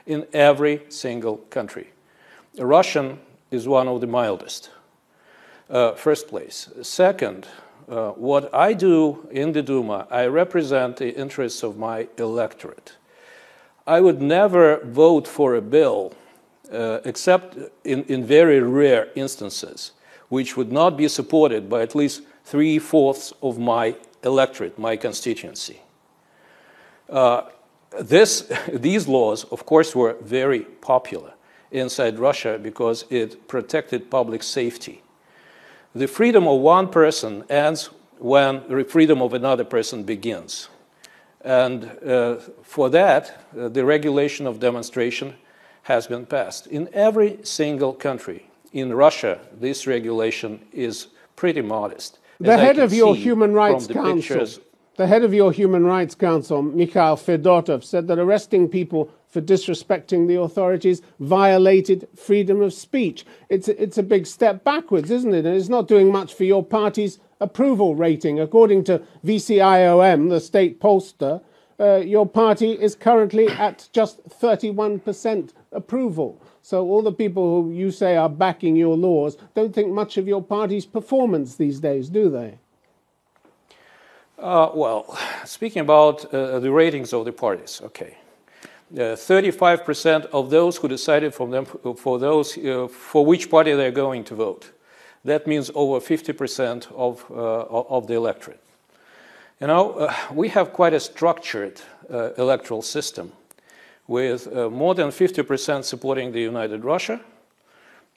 in 0.08 0.26
every 0.34 0.82
single 0.90 1.38
country. 1.50 1.90
Russian 2.58 3.20
is 3.52 3.68
one 3.68 3.88
of 3.88 4.02
the 4.02 4.08
mildest. 4.08 4.72
Uh, 5.70 5.94
first 5.94 6.28
place. 6.28 6.70
Second, 6.82 7.48
uh, 7.90 8.12
what 8.12 8.54
I 8.54 8.74
do 8.74 9.28
in 9.32 9.52
the 9.52 9.62
Duma, 9.62 10.08
I 10.10 10.26
represent 10.26 10.98
the 10.98 11.14
interests 11.16 11.62
of 11.64 11.78
my 11.78 12.08
electorate. 12.18 12.94
I 13.86 14.02
would 14.02 14.22
never 14.22 14.80
vote 14.84 15.28
for 15.28 15.56
a 15.56 15.62
bill, 15.62 16.14
uh, 16.72 17.00
except 17.06 17.58
in, 17.84 18.04
in 18.06 18.26
very 18.26 18.60
rare 18.60 19.10
instances, 19.16 19.92
which 20.30 20.58
would 20.58 20.72
not 20.72 20.98
be 20.98 21.08
supported 21.08 21.70
by 21.70 21.82
at 21.82 21.96
least 21.96 22.24
three 22.44 22.80
fourths 22.80 23.34
of 23.42 23.58
my 23.58 23.96
electorate, 24.24 24.78
my 24.78 24.98
constituency. 24.98 25.82
Uh, 27.10 27.44
this, 28.02 28.52
these 28.72 29.08
laws, 29.08 29.44
of 29.46 29.66
course, 29.66 29.96
were 29.96 30.16
very 30.22 30.62
popular 30.62 31.34
inside 31.72 32.20
Russia 32.20 32.60
because 32.62 33.06
it 33.10 33.48
protected 33.48 34.10
public 34.10 34.44
safety. 34.44 35.02
The 35.96 36.08
freedom 36.08 36.48
of 36.48 36.62
one 36.62 36.90
person 36.90 37.44
ends 37.50 37.90
when 38.20 38.64
the 38.68 38.84
freedom 38.84 39.22
of 39.22 39.34
another 39.34 39.64
person 39.64 40.04
begins. 40.04 40.70
And 41.42 41.86
uh, 42.06 42.38
for 42.64 42.90
that, 42.90 43.46
uh, 43.58 43.70
the 43.70 43.86
regulation 43.86 44.48
of 44.48 44.60
demonstration 44.60 45.36
has 45.84 46.08
been 46.08 46.26
passed. 46.26 46.68
In 46.68 46.90
every 46.94 47.40
single 47.44 47.94
country, 47.94 48.50
in 48.74 48.94
Russia, 48.94 49.40
this 49.58 49.88
regulation 49.88 50.66
is 50.74 51.08
pretty 51.36 51.62
modest. 51.62 52.20
The 52.40 52.54
as 52.54 52.60
head 52.60 52.80
of 52.80 52.94
your 52.94 53.16
Human 53.16 53.54
Rights 53.54 53.88
Council, 53.88 54.16
pictures 54.16 54.60
The 54.98 55.06
head 55.06 55.24
of 55.24 55.32
your 55.32 55.52
Human 55.52 55.86
Rights 55.86 56.16
Council, 56.16 56.64
Mikhail 56.64 57.18
Fedotov, 57.18 57.84
said 57.84 58.08
that 58.08 58.18
arresting 58.18 58.68
people 58.68 59.12
for 59.28 59.40
disrespecting 59.42 60.28
the 60.28 60.42
authorities 60.42 61.04
violated 61.20 62.08
freedom 62.16 62.64
of 62.64 62.74
speech. 62.74 63.24
It's 63.48 63.68
a, 63.68 63.80
it's 63.80 64.00
a 64.00 64.04
big 64.04 64.26
step 64.26 64.64
backwards, 64.64 65.12
isn't 65.12 65.36
it? 65.36 65.46
And 65.46 65.56
it's 65.56 65.70
not 65.70 65.88
doing 65.88 66.12
much 66.12 66.34
for 66.34 66.46
your 66.46 66.66
party's 66.66 67.20
approval 67.40 67.94
rating. 67.94 68.40
According 68.40 68.86
to 68.86 69.04
VCIOM, 69.24 70.30
the 70.30 70.40
state 70.40 70.82
pollster, 70.82 71.44
uh, 71.80 71.98
your 71.98 72.28
party 72.28 72.72
is 72.72 72.96
currently 72.96 73.50
at 73.50 73.90
just 73.94 74.28
31% 74.28 75.52
approval. 75.74 76.42
So 76.64 76.84
all 76.88 77.04
the 77.04 77.12
people 77.12 77.62
who 77.62 77.72
you 77.72 77.92
say 77.92 78.18
are 78.18 78.30
backing 78.30 78.76
your 78.76 78.98
laws 78.98 79.38
don't 79.54 79.76
think 79.76 79.92
much 79.92 80.18
of 80.18 80.28
your 80.28 80.42
party's 80.42 80.88
performance 80.88 81.54
these 81.54 81.80
days, 81.80 82.10
do 82.10 82.32
they? 82.32 82.58
Uh, 84.38 84.70
well, 84.76 85.18
speaking 85.46 85.80
about 85.82 86.32
uh, 86.32 86.60
the 86.60 86.72
ratings 86.72 87.12
of 87.12 87.26
the 87.26 87.32
parties, 87.32 87.82
okay. 87.84 88.18
35% 88.94 90.26
uh, 90.26 90.28
of 90.32 90.50
those 90.52 90.78
who 90.78 90.88
decided 90.88 91.34
for, 91.34 91.48
them, 91.48 91.66
for 91.66 92.20
those 92.20 92.56
uh, 92.58 92.88
for 92.88 93.26
which 93.26 93.50
party 93.50 93.74
they're 93.74 93.92
going 93.92 94.24
to 94.24 94.36
vote. 94.36 94.72
That 95.26 95.48
means 95.48 95.72
over 95.74 96.00
50% 96.00 96.92
of, 96.96 97.26
uh, 97.32 97.34
of 97.36 98.06
the 98.06 98.14
electorate. 98.14 98.62
You 99.60 99.68
know, 99.68 100.14
we 100.32 100.50
have 100.50 100.72
quite 100.72 100.94
a 100.94 101.00
structured 101.00 101.82
electoral 102.38 102.84
system 102.84 103.32
with 104.08 104.54
more 104.72 104.94
than 104.94 105.10
50% 105.10 105.84
supporting 105.84 106.32
the 106.32 106.40
United 106.40 106.84
Russia, 106.84 107.20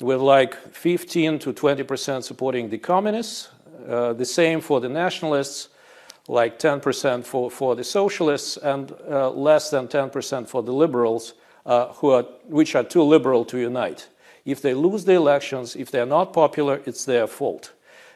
with 0.00 0.20
like 0.20 0.54
15 0.54 1.38
to 1.38 1.52
20% 1.54 2.22
supporting 2.22 2.68
the 2.68 2.76
communists, 2.76 3.48
the 3.86 4.24
same 4.24 4.60
for 4.60 4.80
the 4.80 4.88
nationalists, 4.90 5.70
like 6.30 6.60
10% 6.60 7.24
for, 7.24 7.50
for 7.50 7.74
the 7.74 7.82
socialists, 7.82 8.56
and 8.56 8.94
uh, 9.10 9.30
less 9.30 9.68
than 9.70 9.88
10% 9.88 10.46
for 10.46 10.62
the 10.62 10.72
liberals, 10.72 11.34
uh, 11.66 11.88
who 11.94 12.10
are, 12.10 12.22
which 12.46 12.76
are 12.76 12.84
too 12.84 13.02
liberal 13.02 13.44
to 13.44 13.58
unite. 13.58 14.08
If 14.44 14.62
they 14.62 14.72
lose 14.72 15.04
the 15.04 15.14
elections, 15.14 15.74
if 15.74 15.90
they're 15.90 16.06
not 16.06 16.32
popular, 16.32 16.82
it's 16.86 17.04
their 17.04 17.26
fault. 17.26 17.72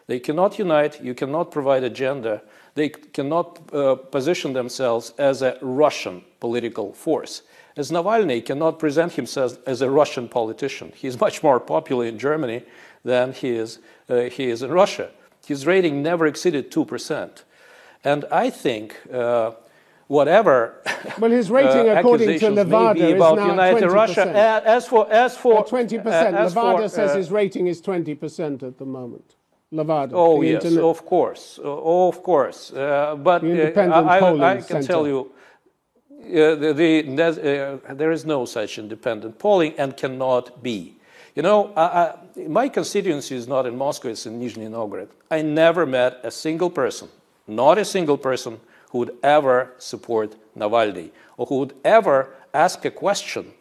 They 0.07 0.21
cannot 0.21 0.61
unite, 0.61 1.03
you 1.03 1.13
cannot 1.13 1.51
provide 1.51 1.83
a 1.83 1.87
agenda, 1.87 2.43
they 2.77 2.91
cannot 2.91 3.61
uh, 3.75 3.97
position 3.97 4.53
themselves 4.53 5.13
as 5.19 5.43
a 5.43 5.59
Russian 5.61 6.23
political 6.39 6.93
force. 6.93 7.43
As 7.77 7.91
Navalny 7.91 8.47
cannot 8.47 8.79
present 8.79 9.15
himself 9.15 9.59
as 9.67 9.83
a 9.83 9.91
Russian 9.91 10.29
politician. 10.29 10.93
He's 10.95 11.19
much 11.19 11.43
more 11.43 11.59
popular 11.59 12.07
in 12.07 12.19
Germany 12.21 12.63
than 13.05 13.33
he 13.33 13.51
is, 13.51 13.81
uh, 14.09 14.23
he 14.23 14.51
is 14.51 14.63
in 14.63 14.71
Russia. 14.71 15.11
His 15.45 15.67
rating 15.67 16.01
never 16.01 16.27
exceeded 16.29 16.71
2%. 16.71 17.43
And 18.05 18.25
I 18.31 18.51
think 18.51 19.01
uh, 19.13 19.53
whatever 20.07 20.83
well, 21.19 21.31
his 21.31 21.51
rating, 21.51 21.89
uh, 21.89 21.95
according 21.99 22.39
to 22.39 22.47
Levada, 22.51 22.97
is 22.97 23.19
now 23.19 23.47
United 23.47 23.89
20%. 23.89 23.93
Russia. 23.93 24.63
As 24.67 24.87
for 24.87 25.11
as 25.11 25.37
for 25.37 25.65
twenty 25.65 25.99
percent, 25.99 26.37
Levada 26.37 26.91
says 26.91 27.13
uh, 27.13 27.17
his 27.17 27.31
rating 27.31 27.67
is 27.67 27.81
twenty 27.81 28.15
percent 28.15 28.63
at 28.63 28.79
the 28.79 28.85
moment. 28.85 29.37
Levada. 29.73 30.13
Oh 30.13 30.43
yes, 30.43 30.65
internet. 30.65 30.85
of 30.85 31.05
course, 31.05 31.59
oh, 31.63 32.09
of 32.09 32.23
course. 32.23 32.73
Uh, 32.73 33.17
but 33.17 33.43
uh, 33.43 33.81
I, 33.81 34.19
I, 34.19 34.57
can 34.57 34.63
Center. 34.63 34.87
tell 34.87 35.07
you, 35.07 35.33
uh, 36.21 36.55
the, 36.55 36.73
the, 36.73 37.81
uh, 37.89 37.95
there 37.95 38.13
is 38.13 38.25
no 38.25 38.45
such 38.45 38.79
independent 38.79 39.39
polling 39.39 39.75
and 39.79 39.97
cannot 39.97 40.63
be. 40.63 40.97
You 41.35 41.43
know, 41.43 41.73
I, 41.77 42.15
my 42.47 42.69
constituency 42.69 43.35
is 43.35 43.49
not 43.49 43.67
in 43.67 43.77
Moscow; 43.77 44.09
it's 44.11 44.27
in 44.27 44.41
Nizhny 44.41 44.71
Novgorod. 44.71 45.09
I 45.31 45.43
never 45.43 45.85
met 45.87 46.21
a 46.23 46.31
single 46.31 46.71
person, 46.71 47.09
not 47.47 47.79
a 47.79 47.85
single 47.85 48.19
person, 48.19 48.61
who 48.91 48.99
would 48.99 49.17
ever 49.25 49.73
support 49.79 50.37
Navalny 50.57 51.11
or 51.37 51.47
who 51.47 51.59
would 51.59 51.75
ever 51.85 52.29
ask 52.55 52.85
a 52.85 52.91
question, 52.93 53.53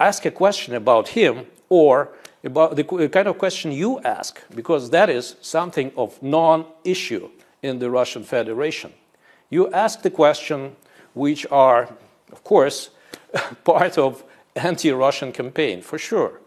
ask 0.00 0.26
a 0.26 0.32
question 0.32 0.74
about 0.74 1.08
him 1.10 1.46
or 1.68 2.08
about 2.42 2.74
the 2.74 3.08
kind 3.08 3.28
of 3.28 3.38
question 3.38 3.70
you 3.70 4.00
ask, 4.00 4.42
because 4.54 4.90
that 4.90 5.08
is 5.08 5.36
something 5.40 5.92
of 5.96 6.20
non-issue 6.22 7.30
in 7.62 7.78
the 7.78 7.88
Russian 7.88 8.24
Federation. 8.24 8.92
You 9.48 9.70
ask 9.72 10.02
the 10.02 10.10
question 10.10 10.74
which 11.14 11.46
are, 11.50 11.88
of 12.32 12.42
course, 12.42 12.90
part 13.64 13.96
of 13.96 14.24
anti-Russian 14.56 15.30
campaign, 15.30 15.82
for 15.82 15.98
sure. 15.98 16.40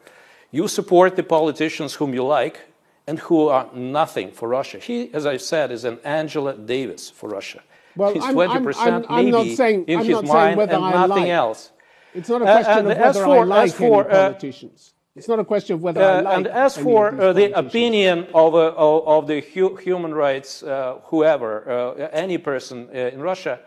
You 0.51 0.67
support 0.67 1.15
the 1.15 1.23
politicians 1.23 1.93
whom 1.93 2.13
you 2.13 2.25
like 2.25 2.59
and 3.07 3.19
who 3.19 3.47
are 3.47 3.69
nothing 3.73 4.31
for 4.31 4.47
Russia. 4.47 4.79
He, 4.79 5.13
as 5.13 5.25
I 5.25 5.37
said, 5.37 5.71
is 5.71 5.83
an 5.83 5.99
Angela 6.03 6.55
Davis 6.55 7.09
for 7.09 7.29
Russia. 7.29 7.61
Well, 7.95 8.13
He's 8.13 8.23
I'm, 8.23 8.35
20% 8.35 8.75
I'm, 8.77 9.05
I'm, 9.09 9.31
maybe 9.31 9.55
saying, 9.55 9.85
in 9.85 9.99
his 9.99 10.23
mind 10.23 10.59
and 10.59 10.71
I 10.71 10.91
nothing 11.07 11.23
like. 11.23 11.29
else. 11.29 11.71
It's 12.15 12.29
not 12.29 12.41
a 12.41 12.45
question 12.45 12.87
uh, 12.87 12.91
of 12.91 12.97
whether 12.97 13.23
for, 13.23 13.37
I 13.37 13.43
like 13.43 13.73
for, 13.73 14.03
any 14.05 14.13
uh, 14.13 14.29
politicians. 14.29 14.93
It's 15.15 15.27
not 15.27 15.39
a 15.39 15.45
question 15.45 15.75
of 15.75 15.83
whether 15.83 16.01
uh, 16.01 16.05
I 16.05 16.21
like 16.21 16.37
And 16.37 16.47
as 16.47 16.77
for 16.77 17.19
uh, 17.19 17.33
the 17.33 17.51
opinion 17.57 18.27
of, 18.33 18.55
uh, 18.55 18.73
of, 18.75 19.07
of, 19.07 19.27
the 19.27 19.41
hu 19.41 19.75
human 19.75 20.13
rights, 20.13 20.63
uh, 20.63 20.99
whoever, 21.05 21.69
uh, 21.69 22.09
any 22.11 22.37
person 22.37 22.89
in 22.89 23.19
Russia, 23.21 23.59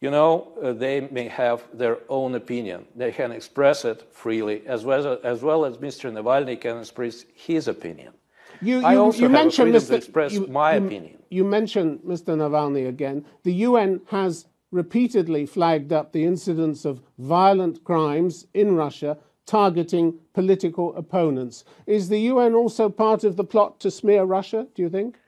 you 0.00 0.10
know, 0.10 0.52
they 0.78 1.08
may 1.10 1.28
have 1.28 1.64
their 1.74 1.98
own 2.08 2.36
opinion. 2.36 2.86
They 2.94 3.10
can 3.10 3.32
express 3.32 3.84
it 3.84 4.06
freely, 4.12 4.62
as 4.66 4.84
well 4.84 5.06
as, 5.06 5.18
as, 5.24 5.42
well 5.42 5.64
as 5.64 5.76
Mr. 5.78 6.10
Navalny 6.12 6.58
can 6.58 6.78
express 6.78 7.24
his 7.34 7.66
opinion. 7.66 8.12
You, 8.60 8.80
you, 8.80 8.86
I 8.86 8.96
also 8.96 9.18
you 9.18 9.24
have 9.24 9.32
mentioned 9.32 9.72
Mr. 9.74 9.88
to 9.88 9.94
express 9.96 10.32
you, 10.32 10.46
my 10.46 10.76
you, 10.76 10.86
opinion. 10.86 11.18
You 11.30 11.44
mentioned 11.44 12.00
Mr. 12.00 12.36
Navalny 12.36 12.88
again. 12.88 13.24
The 13.44 13.52
UN 13.52 14.00
has 14.06 14.46
repeatedly 14.70 15.46
flagged 15.46 15.92
up 15.92 16.12
the 16.12 16.24
incidence 16.24 16.84
of 16.84 17.02
violent 17.18 17.84
crimes 17.84 18.46
in 18.54 18.74
Russia 18.74 19.16
targeting 19.46 20.14
political 20.34 20.94
opponents. 20.94 21.64
Is 21.86 22.10
the 22.10 22.20
UN 22.32 22.54
also 22.54 22.90
part 22.90 23.24
of 23.24 23.36
the 23.36 23.44
plot 23.44 23.80
to 23.80 23.90
smear 23.90 24.24
Russia, 24.24 24.66
do 24.74 24.82
you 24.82 24.90
think? 24.90 25.18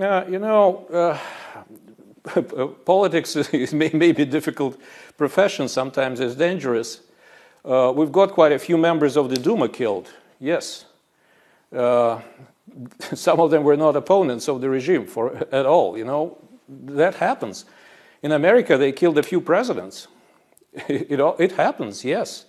Uh, 0.00 0.24
you 0.28 0.40
know, 0.40 0.84
uh, 0.92 2.64
politics 2.84 3.36
is 3.36 3.72
maybe 3.72 4.22
a 4.22 4.26
difficult 4.26 4.78
profession, 5.16 5.68
sometimes 5.68 6.18
it's 6.18 6.34
dangerous. 6.34 7.02
Uh, 7.64 7.92
we've 7.94 8.12
got 8.12 8.32
quite 8.32 8.52
a 8.52 8.58
few 8.58 8.76
members 8.76 9.16
of 9.16 9.30
the 9.30 9.36
Duma 9.36 9.68
killed, 9.68 10.12
yes. 10.40 10.86
Uh, 11.74 12.20
some 13.14 13.40
of 13.40 13.50
them 13.50 13.62
were 13.64 13.76
not 13.76 13.96
opponents 13.96 14.48
of 14.48 14.60
the 14.60 14.68
regime 14.68 15.06
for, 15.06 15.36
at 15.52 15.66
all, 15.66 15.96
you 15.96 16.04
know. 16.04 16.38
That 16.68 17.14
happens. 17.14 17.64
In 18.22 18.32
America, 18.32 18.76
they 18.76 18.92
killed 18.92 19.18
a 19.18 19.22
few 19.22 19.40
presidents. 19.40 20.08
It, 20.88 21.10
it, 21.10 21.20
it 21.38 21.52
happens, 21.52 22.04
yes. 22.04 22.44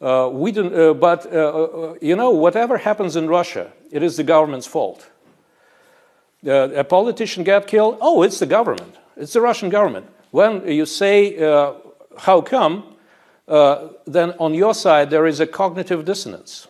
Uh, 0.00 0.28
we 0.32 0.52
don't, 0.52 0.74
uh, 0.74 0.94
but, 0.94 1.26
uh, 1.26 1.38
uh, 1.38 1.94
you 2.02 2.14
know, 2.14 2.30
whatever 2.30 2.78
happens 2.78 3.16
in 3.16 3.28
Russia, 3.28 3.72
it 3.90 4.02
is 4.02 4.16
the 4.16 4.22
government's 4.22 4.66
fault. 4.66 5.10
Uh, 6.46 6.68
a 6.74 6.84
politician 6.84 7.44
got 7.44 7.66
killed, 7.66 7.96
oh, 8.00 8.22
it's 8.22 8.38
the 8.38 8.46
government. 8.46 8.94
It's 9.16 9.32
the 9.32 9.40
Russian 9.40 9.70
government. 9.70 10.06
When 10.30 10.68
you 10.68 10.84
say, 10.84 11.38
how 12.18 12.40
come, 12.42 12.94
then 13.46 14.34
on 14.38 14.54
your 14.54 14.74
side 14.74 15.08
there 15.08 15.26
is 15.26 15.40
a 15.40 15.46
cognitive 15.46 16.04
dissonance. 16.04 16.68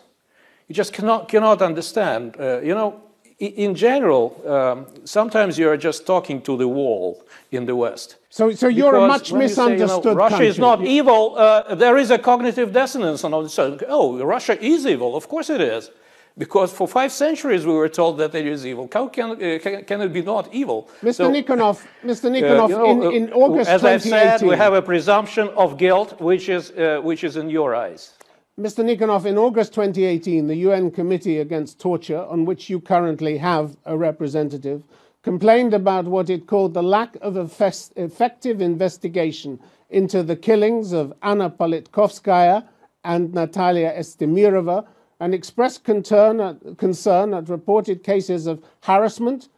You 0.67 0.75
just 0.75 0.93
cannot, 0.93 1.29
cannot 1.29 1.61
understand. 1.61 2.35
you 2.37 2.75
know, 2.75 3.01
in 3.39 3.75
general, 3.75 4.41
um, 4.47 4.87
sometimes 5.05 5.59
you 5.59 5.69
are 5.69 5.77
just 5.77 6.07
talking 6.07 6.41
to 6.41 6.57
the 6.57 6.67
wall 6.67 7.23
in 7.51 7.65
the 7.65 7.75
West. 7.75 8.15
So, 8.29 8.51
so 8.51 8.67
you're 8.67 8.91
because 8.91 9.03
a 9.03 9.07
much 9.07 9.33
misunderstood 9.33 10.03
say, 10.03 10.09
you 10.09 10.15
know, 10.15 10.19
Russia 10.19 10.29
country. 10.29 10.47
is 10.47 10.59
not 10.59 10.83
evil. 10.83 11.35
Uh, 11.37 11.75
there 11.75 11.97
is 11.97 12.09
a 12.09 12.17
cognitive 12.17 12.73
dissonance 12.73 13.23
on 13.23 13.31
the 13.31 13.49
side. 13.49 13.83
Oh, 13.87 14.23
Russia 14.23 14.59
is 14.63 14.87
evil. 14.87 15.15
Of 15.15 15.27
course 15.29 15.51
it 15.51 15.61
is. 15.61 15.91
Because 16.35 16.71
for 16.71 16.87
five 16.87 17.11
centuries 17.11 17.65
we 17.65 17.73
were 17.73 17.89
told 17.89 18.17
that 18.19 18.33
it 18.33 18.45
is 18.45 18.65
evil. 18.65 18.89
How 18.91 19.07
can, 19.07 19.31
uh, 19.31 19.59
can, 19.59 19.83
can, 19.85 20.01
it 20.01 20.13
be 20.13 20.21
not 20.21 20.51
evil? 20.53 20.89
Mr. 21.01 21.15
So, 21.15 21.31
Nikonov, 21.31 21.83
Mr. 22.03 22.29
Nikonov, 22.31 22.65
uh, 22.65 22.67
you 22.67 22.77
know, 22.77 23.09
in, 23.09 23.23
in, 23.23 23.33
August 23.33 23.69
as 23.69 23.83
I 23.83 23.97
said, 23.97 24.41
we 24.43 24.55
have 24.55 24.73
a 24.73 24.81
presumption 24.81 25.49
of 25.49 25.77
guilt, 25.77 26.19
which 26.21 26.49
is, 26.49 26.71
uh, 26.71 26.99
which 27.03 27.23
is 27.23 27.37
in 27.37 27.49
your 27.49 27.75
eyes. 27.75 28.13
Mr. 28.59 28.83
Nikonov, 28.83 29.27
in 29.27 29.37
August 29.37 29.71
2018, 29.73 30.47
the 30.47 30.55
UN 30.55 30.89
Committee 30.89 31.37
Against 31.37 31.79
Torture, 31.79 32.25
on 32.25 32.43
which 32.43 32.71
you 32.71 32.81
currently 32.81 33.37
have 33.37 33.77
a 33.85 33.95
representative, 33.95 34.81
complained 35.21 35.75
about 35.75 36.05
what 36.05 36.27
it 36.31 36.47
called 36.47 36.73
the 36.73 36.81
lack 36.81 37.15
of 37.21 37.37
effective 37.37 38.59
investigation 38.59 39.59
into 39.91 40.23
the 40.23 40.35
killings 40.35 40.91
of 40.91 41.13
Anna 41.21 41.51
Politkovskaya 41.51 42.67
and 43.03 43.31
Natalia 43.31 43.93
Estemirova 43.95 44.87
and 45.19 45.35
expressed 45.35 45.83
concern 45.83 46.39
at, 46.39 46.79
concern 46.79 47.35
at 47.35 47.49
reported 47.49 48.03
cases 48.03 48.47
of 48.47 48.63
harassment, 48.81 49.49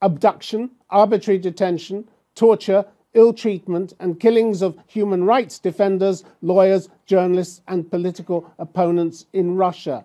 abduction, 0.00 0.70
arbitrary 0.90 1.38
detention, 1.38 2.08
torture, 2.36 2.84
ill 3.14 3.32
treatment, 3.32 3.92
and 4.00 4.18
killings 4.18 4.62
of 4.62 4.78
human 4.86 5.24
rights 5.24 5.58
defenders, 5.58 6.24
lawyers, 6.40 6.88
journalists, 7.06 7.60
and 7.68 7.90
political 7.90 8.50
opponents 8.58 9.26
in 9.32 9.56
Russia. 9.56 10.04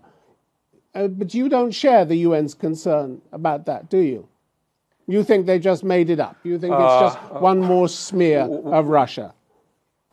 Uh, 0.94 1.08
but 1.08 1.34
you 1.34 1.48
don't 1.48 1.72
share 1.72 2.06
the 2.06 2.26
UN's 2.26 2.54
concern 2.54 3.22
about 3.32 3.66
that, 3.66 3.90
do 3.90 4.00
you? 4.00 4.28
You 5.08 5.24
think 5.24 5.46
they 5.46 5.60
just 5.60 5.84
made 5.84 6.10
it 6.10 6.20
up? 6.20 6.36
You 6.44 6.60
think 6.60 6.74
it's 6.74 7.02
just 7.02 7.20
one 7.42 7.60
more 7.62 7.88
smear 7.88 8.42
of 8.42 8.88
Russia? 8.88 9.34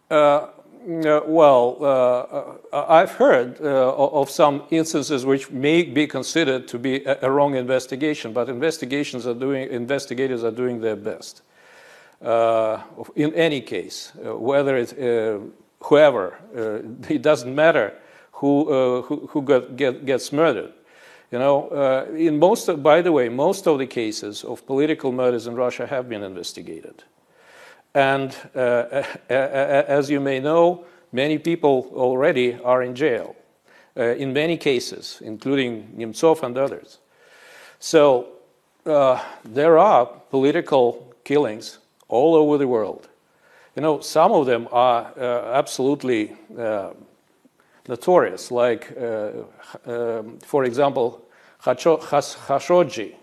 Uh, 0.08 0.48
well, 0.86 1.78
uh, 1.80 2.76
uh, 2.76 2.86
I've 2.88 3.12
heard 3.12 3.60
uh, 3.60 3.94
of 3.94 4.30
some 4.30 4.64
instances 4.70 5.24
which 5.24 5.50
may 5.50 5.82
be 5.82 6.06
considered 6.06 6.68
to 6.68 6.78
be 6.78 7.02
a, 7.04 7.18
a, 7.22 7.30
wrong 7.30 7.54
investigation, 7.56 8.32
but 8.32 8.48
investigations 8.48 9.26
are 9.26 9.34
doing, 9.34 9.70
investigators 9.70 10.44
are 10.44 10.50
doing 10.50 10.80
their 10.80 10.96
best. 10.96 11.42
Uh, 12.24 12.82
in 13.14 13.34
any 13.34 13.60
case, 13.60 14.12
uh, 14.24 14.34
whether 14.36 14.76
it's 14.76 14.94
whoever, 15.80 16.38
it 17.10 17.22
doesn't 17.22 17.54
matter 17.54 17.92
who, 18.32 19.02
who, 19.02 19.26
who 19.26 19.42
got, 19.42 19.76
get, 19.76 20.06
gets 20.06 20.32
murdered. 20.32 20.72
You 21.30 21.38
know, 21.38 21.68
uh, 21.68 22.12
in 22.14 22.38
most, 22.38 22.68
of, 22.68 22.82
by 22.82 23.02
the 23.02 23.12
way, 23.12 23.28
most 23.28 23.66
of 23.66 23.78
the 23.78 23.86
cases 23.86 24.44
of 24.44 24.64
political 24.66 25.12
murders 25.12 25.46
in 25.46 25.54
Russia 25.54 25.86
have 25.86 26.08
been 26.08 26.22
investigated. 26.22 27.02
And 27.94 28.36
uh, 28.54 29.02
as 29.28 30.10
you 30.10 30.20
may 30.20 30.40
know, 30.40 30.84
many 31.12 31.38
people 31.38 31.90
already 31.94 32.54
are 32.62 32.82
in 32.82 32.94
jail 32.94 33.36
uh, 33.96 34.14
in 34.16 34.32
many 34.32 34.56
cases, 34.56 35.20
including 35.24 35.94
Nemtsov 35.96 36.42
and 36.42 36.58
others. 36.58 36.98
So 37.78 38.28
uh, 38.86 39.22
there 39.44 39.78
are 39.78 40.06
political 40.06 41.14
killings 41.24 41.78
all 42.08 42.34
over 42.34 42.58
the 42.58 42.68
world. 42.68 43.08
You 43.76 43.82
know, 43.82 44.00
some 44.00 44.32
of 44.32 44.46
them 44.46 44.68
are 44.70 45.12
uh, 45.18 45.52
absolutely 45.52 46.36
uh, 46.56 46.90
notorious, 47.88 48.50
like, 48.50 48.96
uh, 48.96 49.30
um, 49.86 50.38
for 50.38 50.64
example, 50.64 51.20
Khashoggi. 51.60 53.14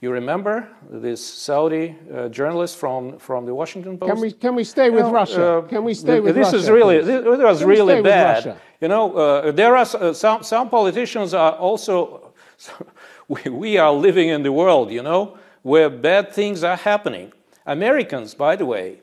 You 0.00 0.10
remember 0.10 0.68
this 0.90 1.24
Saudi 1.24 1.96
uh, 2.12 2.28
journalist 2.28 2.76
from, 2.76 3.18
from 3.18 3.46
the 3.46 3.54
Washington 3.54 3.96
Post? 3.96 4.12
Can 4.12 4.20
we, 4.20 4.32
can 4.32 4.54
we 4.54 4.64
stay 4.64 4.90
with 4.90 5.06
Russia? 5.06 5.58
Uh, 5.58 5.62
can 5.62 5.84
we 5.84 5.94
stay 5.94 6.20
with 6.20 6.36
Russia? 6.36 6.50
this 6.50 6.52
Russia? 6.52 6.64
Is 6.64 6.70
really, 6.70 6.98
this, 6.98 7.24
this 7.24 7.38
was 7.38 7.58
can 7.60 7.68
really 7.68 8.02
bad. 8.02 8.58
You 8.80 8.88
know, 8.88 9.16
uh, 9.16 9.52
there 9.52 9.74
are 9.74 9.86
uh, 9.86 10.12
some, 10.12 10.42
some 10.42 10.68
politicians 10.68 11.32
are 11.32 11.52
also, 11.52 12.32
we, 13.28 13.42
we 13.50 13.78
are 13.78 13.92
living 13.92 14.28
in 14.28 14.42
the 14.42 14.52
world, 14.52 14.90
you 14.90 15.02
know, 15.02 15.38
where 15.62 15.88
bad 15.88 16.32
things 16.32 16.62
are 16.62 16.76
happening. 16.76 17.32
Americans, 17.66 18.34
by 18.34 18.56
the 18.56 18.64
way, 18.64 19.00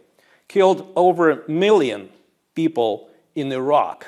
killed 0.48 0.92
over 0.96 1.30
a 1.30 1.52
million 1.52 2.10
people 2.56 3.10
in 3.36 3.52
Iraq 3.52 4.06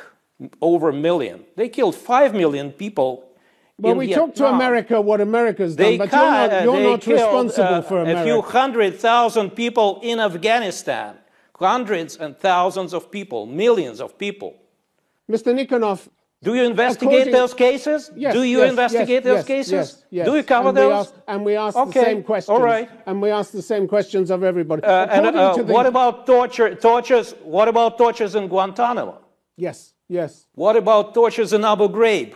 over 0.62 0.90
a 0.90 0.94
million. 0.94 1.44
They 1.56 1.70
killed 1.70 1.96
5 1.96 2.34
million 2.34 2.72
people. 2.72 3.30
Well, 3.78 3.96
we 3.96 4.08
Vietnam. 4.08 4.28
talk 4.28 4.36
to 4.36 4.48
America 4.48 5.02
what 5.02 5.20
America's 5.20 5.76
done, 5.76 5.86
they 5.86 5.98
but 5.98 6.12
you're 6.12 6.22
not, 6.22 6.64
you're 6.64 6.92
not 6.92 7.02
killed, 7.02 7.20
responsible 7.20 7.74
uh, 7.76 7.82
for 7.82 8.02
America. 8.02 8.22
A 8.22 8.24
few 8.24 8.42
hundred 8.42 8.96
thousand 8.98 9.52
people 9.52 10.00
in 10.02 10.20
Afghanistan, 10.20 11.18
hundreds 11.60 12.16
and 12.16 12.38
thousands 12.38 12.94
of 12.94 13.12
people, 13.12 13.46
millions 13.46 14.00
of 14.00 14.18
people. 14.18 14.56
Mr. 15.30 15.54
Nikonov, 15.54 16.08
do 16.44 16.54
you 16.54 16.64
investigate 16.64 17.14
According, 17.14 17.34
those 17.34 17.54
cases? 17.54 18.12
Yes, 18.16 18.34
Do 18.34 18.44
you 18.44 18.60
yes, 18.60 18.70
investigate 18.70 19.24
yes, 19.24 19.24
those 19.24 19.46
cases? 19.46 20.06
Do 20.12 20.36
you 20.36 20.44
cover 20.44 20.70
and 20.70 20.78
those? 20.78 20.90
We 20.90 20.94
ask, 20.94 21.14
and 21.28 21.46
we 21.46 21.56
ask 21.56 21.78
okay. 21.78 22.00
the 22.00 22.06
same 22.06 22.24
questions. 22.24 22.50
All 22.50 22.62
right. 22.62 22.90
And 23.08 23.22
we 23.22 23.32
ask 23.32 23.52
the 23.52 23.62
same 23.62 23.88
questions 23.88 24.30
of 24.30 24.44
everybody. 24.44 24.84
Uh, 24.84 25.08
and 25.08 25.26
uh, 25.26 25.56
the, 25.56 25.64
what 25.64 25.88
about 25.88 26.28
torture? 26.28 26.76
Tortures? 26.76 27.34
What 27.44 27.68
about 27.68 27.98
tortures 27.98 28.36
in 28.36 28.48
Guantanamo? 28.48 29.22
Yes, 29.58 29.94
yes. 30.08 30.46
What 30.54 30.76
about 30.76 31.14
tortures 31.14 31.52
in 31.54 31.66
Abu 31.66 31.88
Ghraib? 31.90 32.36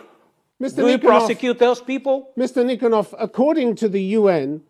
Mr. 0.60 0.76
Do 0.76 0.88
you 0.88 0.98
prosecute 0.98 1.58
those 1.58 1.80
people? 1.80 2.32
Mr. 2.36 2.64
Nikonov, 2.64 3.14
according 3.18 3.76
to 3.76 3.88
the 3.88 4.02
UN, 4.18 4.62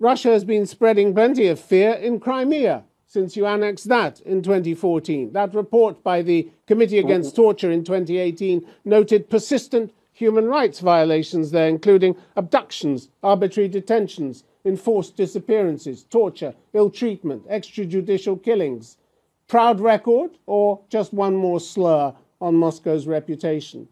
Russia 0.00 0.30
has 0.30 0.44
been 0.44 0.66
spreading 0.66 1.14
plenty 1.14 1.46
of 1.48 1.60
fear 1.60 1.92
in 1.92 2.20
Crimea 2.20 2.84
since 3.08 3.36
you 3.36 3.46
annexed 3.46 3.88
that 3.88 4.20
in 4.20 4.42
2014. 4.42 5.32
That 5.32 5.54
report 5.54 6.04
by 6.04 6.20
the 6.20 6.50
Committee 6.66 6.98
Against 6.98 7.34
Torture 7.34 7.70
in 7.70 7.82
2018 7.82 8.64
noted 8.84 9.30
persistent 9.30 9.92
human 10.12 10.46
rights 10.46 10.80
violations 10.80 11.50
there, 11.50 11.68
including 11.68 12.16
abductions, 12.36 13.08
arbitrary 13.22 13.68
detentions, 13.68 14.44
enforced 14.64 15.16
disappearances, 15.16 16.04
torture, 16.04 16.54
ill 16.74 16.90
treatment, 16.90 17.48
extrajudicial 17.48 18.42
killings. 18.42 18.98
Proud 19.46 19.80
record 19.80 20.32
or 20.44 20.80
just 20.90 21.14
one 21.14 21.34
more 21.34 21.60
slur 21.60 22.14
on 22.42 22.54
Moscow's 22.56 23.06
reputation? 23.06 23.88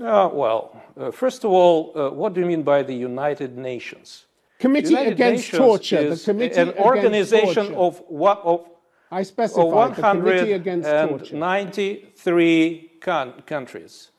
Uh, 0.00 0.28
well, 0.32 0.80
uh, 0.96 1.10
first 1.10 1.44
of 1.44 1.50
all, 1.50 1.92
uh, 1.96 2.10
what 2.10 2.34
do 2.34 2.40
you 2.40 2.46
mean 2.46 2.62
by 2.62 2.82
the 2.82 2.94
United 2.94 3.58
Nations? 3.58 4.26
Committee 4.64 4.94
Against 4.94 5.52
Nations 5.52 5.58
Torture. 5.58 6.14
The 6.14 6.24
Committee 6.24 6.60
an 6.60 6.72
organization 6.90 7.74
of 7.74 8.02
of 8.10 8.66
I 9.10 9.22
specified 9.22 9.98
Against 9.98 10.88
Torture. 10.88 11.36
193 11.36 12.90
countries. 13.00 14.10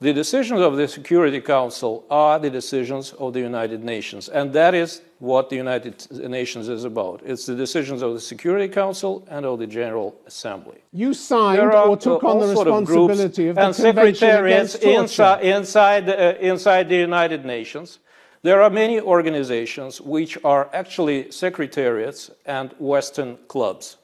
The 0.00 0.14
decisions 0.14 0.62
of 0.62 0.76
the 0.78 0.88
Security 0.88 1.42
Council 1.42 2.06
are 2.10 2.38
the 2.38 2.48
decisions 2.48 3.12
of 3.12 3.34
the 3.34 3.40
United 3.40 3.84
Nations, 3.84 4.30
and 4.30 4.50
that 4.54 4.74
is 4.74 5.02
what 5.18 5.50
the 5.50 5.56
United 5.56 5.96
Nations 6.10 6.70
is 6.70 6.84
about. 6.84 7.20
It's 7.22 7.44
the 7.44 7.54
decisions 7.54 8.00
of 8.00 8.14
the 8.14 8.20
Security 8.20 8.68
Council 8.72 9.28
and 9.28 9.44
of 9.44 9.58
the 9.58 9.66
General 9.66 10.18
Assembly. 10.26 10.78
You 10.92 11.12
signed 11.12 11.60
or 11.60 11.94
took 11.98 12.24
on 12.24 12.40
the 12.40 12.46
responsibility 12.46 13.48
of, 13.48 13.58
of 13.58 13.60
the 13.60 13.66
and 13.66 13.76
secretariats 13.76 14.76
inside, 14.76 15.44
inside, 15.44 16.08
uh, 16.08 16.34
inside 16.40 16.88
the 16.88 16.96
United 16.96 17.44
Nations 17.44 17.98
there 18.42 18.62
are 18.62 18.70
many 18.70 19.00
organizations 19.00 20.00
which 20.00 20.38
are 20.44 20.70
actually 20.72 21.30
secretariats 21.30 22.30
and 22.46 22.74
Western 22.78 23.38
clubs, 23.48 23.98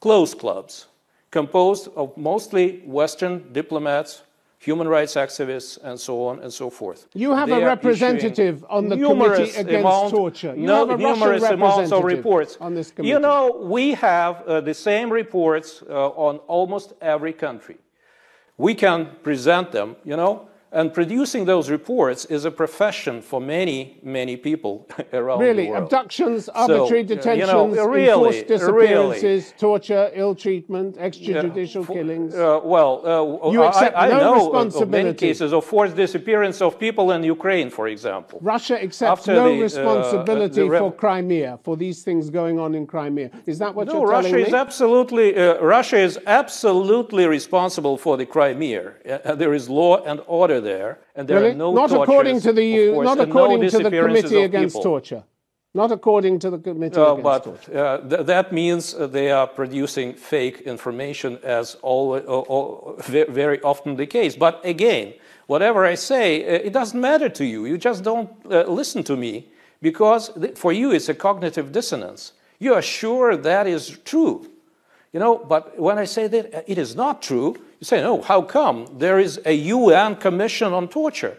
closed 0.00 0.38
clubs, 0.38 0.86
composed 1.30 1.88
of 1.96 2.16
mostly 2.16 2.82
Western 2.84 3.52
diplomats, 3.52 4.22
human 4.58 4.88
rights 4.88 5.14
activists, 5.14 5.78
and 5.82 5.98
so 5.98 6.26
on 6.26 6.40
and 6.40 6.52
so 6.52 6.70
forth. 6.70 7.06
You 7.14 7.34
have 7.34 7.48
they 7.48 7.62
a 7.62 7.66
representative 7.66 8.64
on 8.68 8.88
the 8.88 8.96
Committee 8.96 9.50
Against 9.56 9.70
amount, 9.70 10.10
Torture. 10.10 10.54
You 10.54 10.66
no, 10.66 10.86
have 10.86 11.00
a 11.00 11.02
numerous 11.02 11.42
Russian 11.42 11.60
amounts 11.60 11.92
of 11.92 12.04
reports. 12.04 12.56
On 12.60 12.74
this 12.74 12.90
committee. 12.90 13.10
You 13.10 13.18
know, 13.18 13.42
we 13.62 13.94
have 13.94 14.42
uh, 14.42 14.60
the 14.60 14.74
same 14.74 15.10
reports 15.10 15.82
uh, 15.88 16.26
on 16.26 16.36
almost 16.46 16.92
every 17.00 17.32
country. 17.32 17.78
We 18.56 18.74
can 18.74 18.98
present 19.22 19.72
them, 19.72 19.96
you 20.04 20.16
know, 20.16 20.48
and 20.74 20.92
producing 20.92 21.44
those 21.44 21.70
reports 21.70 22.24
is 22.24 22.44
a 22.44 22.50
profession 22.50 23.22
for 23.22 23.40
many, 23.40 23.96
many 24.02 24.36
people 24.36 24.88
around 25.12 25.38
really? 25.38 25.66
the 25.66 25.70
world. 25.70 25.82
Really, 25.82 25.84
Abductions, 25.84 26.48
arbitrary 26.48 27.02
so, 27.06 27.14
detentions, 27.14 27.38
you 27.38 27.46
know, 27.46 27.86
really, 27.86 28.08
enforced 28.08 28.48
disappearances, 28.48 29.22
really. 29.22 29.58
torture, 29.60 30.10
ill 30.14 30.34
treatment, 30.34 30.96
extrajudicial 30.96 31.74
yeah, 31.76 31.86
for, 31.86 31.92
killings. 31.92 32.34
Uh, 32.34 32.60
well, 32.64 32.92
uh, 33.06 33.52
you 33.52 33.62
accept 33.62 33.96
I, 33.96 34.06
I 34.06 34.08
no 34.08 34.18
know 34.18 34.34
responsibility. 34.34 34.82
of 34.82 35.04
many 35.04 35.14
cases 35.14 35.52
of 35.52 35.64
forced 35.64 35.94
disappearance 35.94 36.60
of 36.60 36.78
people 36.78 37.12
in 37.12 37.22
Ukraine, 37.22 37.70
for 37.70 37.86
example. 37.86 38.40
Russia 38.42 38.82
accepts 38.82 39.20
After 39.20 39.34
no 39.34 39.50
the, 39.50 39.60
uh, 39.60 39.68
responsibility 39.68 40.68
for 40.68 40.92
Crimea, 40.92 41.60
for 41.62 41.76
these 41.76 42.02
things 42.02 42.30
going 42.30 42.58
on 42.58 42.74
in 42.74 42.84
Crimea. 42.84 43.30
Is 43.46 43.58
that 43.60 43.72
what 43.72 43.86
no, 43.86 44.00
you're 44.00 44.08
Russia 44.08 44.30
telling 44.30 44.46
is 44.46 44.52
me? 44.52 44.58
Absolutely, 44.58 45.36
uh, 45.36 45.60
Russia 45.60 45.98
is 45.98 46.18
absolutely 46.26 47.26
responsible 47.26 47.96
for 47.96 48.16
the 48.16 48.26
Crimea. 48.26 48.92
Uh, 49.24 49.36
there 49.36 49.54
is 49.54 49.68
law 49.68 50.02
and 50.02 50.20
order 50.26 50.63
there, 50.70 50.90
and 51.16 51.28
there 51.28 51.40
really? 51.40 51.52
are 51.52 51.64
no 51.64 51.68
not 51.82 51.90
according 51.92 52.40
to 52.46 52.52
the 52.52 52.68
course, 52.92 53.04
not 53.10 53.20
according 53.28 53.60
no 53.60 53.68
to 53.74 53.78
the 53.86 53.90
Committee 53.90 54.42
Against 54.50 54.76
people. 54.76 54.90
Torture. 54.90 55.22
Not 55.82 55.90
according 55.98 56.38
to 56.44 56.48
the 56.54 56.60
Committee 56.68 57.00
Against 57.00 57.22
but, 57.22 57.40
Torture. 57.44 57.72
Uh, 57.76 58.08
th 58.10 58.26
that 58.32 58.46
means 58.60 58.82
uh, 58.94 58.98
they 59.18 59.28
are 59.38 59.48
producing 59.60 60.08
fake 60.32 60.58
information, 60.74 61.30
as 61.60 61.76
all, 61.88 62.04
uh, 62.14 63.32
very 63.42 63.58
often 63.70 63.90
the 63.96 64.08
case. 64.18 64.32
But 64.46 64.54
again, 64.74 65.06
whatever 65.52 65.80
I 65.92 65.96
say, 65.96 66.26
uh, 66.42 66.68
it 66.68 66.72
doesn't 66.78 67.00
matter 67.10 67.28
to 67.38 67.44
you. 67.52 67.60
You 67.70 67.78
just 67.88 68.00
don't 68.10 68.30
uh, 68.50 68.80
listen 68.80 69.02
to 69.10 69.16
me 69.24 69.32
because 69.88 70.22
for 70.54 70.72
you 70.72 70.92
it's 70.96 71.08
a 71.08 71.14
cognitive 71.26 71.66
dissonance. 71.78 72.32
You 72.58 72.74
are 72.78 72.82
sure 73.00 73.36
that 73.36 73.66
is 73.66 73.98
true. 74.04 74.36
You 75.14 75.20
know, 75.20 75.38
but 75.38 75.62
when 75.78 75.96
I 76.04 76.06
say 76.06 76.26
that 76.34 76.64
it 76.66 76.78
is 76.78 76.96
not 76.96 77.22
true, 77.22 77.54
you 77.84 77.98
say, 77.98 78.00
no, 78.00 78.22
how 78.22 78.40
come? 78.40 78.86
There 78.96 79.18
is 79.18 79.40
a 79.44 79.52
UN 79.52 80.16
Commission 80.16 80.72
on 80.72 80.88
Torture, 80.88 81.36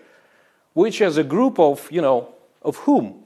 which 0.74 1.02
is 1.02 1.18
a 1.18 1.24
group 1.24 1.60
of, 1.60 1.92
you 1.92 2.02
know, 2.02 2.36
of 2.62 2.76
whom? 2.78 3.24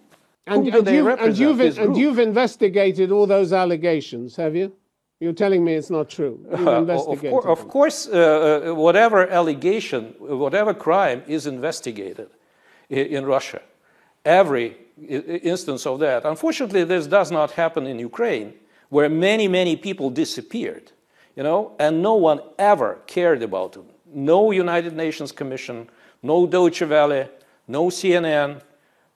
And, 0.47 0.65
whom 0.65 0.87
and, 0.87 0.95
you, 0.95 1.09
and, 1.09 1.37
you've, 1.37 1.77
and 1.77 1.97
you've 1.97 2.19
investigated 2.19 3.11
all 3.11 3.27
those 3.27 3.51
allegations, 3.51 4.37
have 4.37 4.55
you? 4.55 4.71
You're 5.19 5.33
telling 5.33 5.65
me 5.65 5.73
it's 5.73 5.89
not 5.89 6.09
true. 6.09 6.39
Investigated. 6.51 7.33
of, 7.33 7.45
of 7.45 7.67
course, 7.67 8.07
uh, 8.07 8.71
whatever 8.73 9.27
allegation, 9.27 10.15
whatever 10.19 10.73
crime 10.73 11.21
is 11.27 11.45
investigated 11.45 12.29
in, 12.89 13.05
in 13.07 13.25
Russia. 13.25 13.61
Every 14.23 14.77
instance 14.97 15.85
of 15.85 15.99
that. 15.99 16.23
Unfortunately, 16.23 16.85
this 16.85 17.05
does 17.05 17.31
not 17.31 17.51
happen 17.51 17.85
in 17.85 17.99
Ukraine, 17.99 18.53
where 18.87 19.09
many, 19.09 19.49
many 19.49 19.75
people 19.75 20.09
disappeared, 20.09 20.93
you 21.39 21.43
know, 21.43 21.71
and 21.79 22.01
no 22.01 22.15
one 22.15 22.41
ever 22.57 22.99
cared 23.07 23.41
about 23.41 23.71
them. 23.71 23.85
No 24.13 24.51
United 24.51 24.93
Nations 24.93 25.31
Commission, 25.31 25.89
no 26.21 26.45
Deutsche 26.45 26.81
Welle, 26.81 27.29
no 27.65 27.85
CNN, 27.85 28.61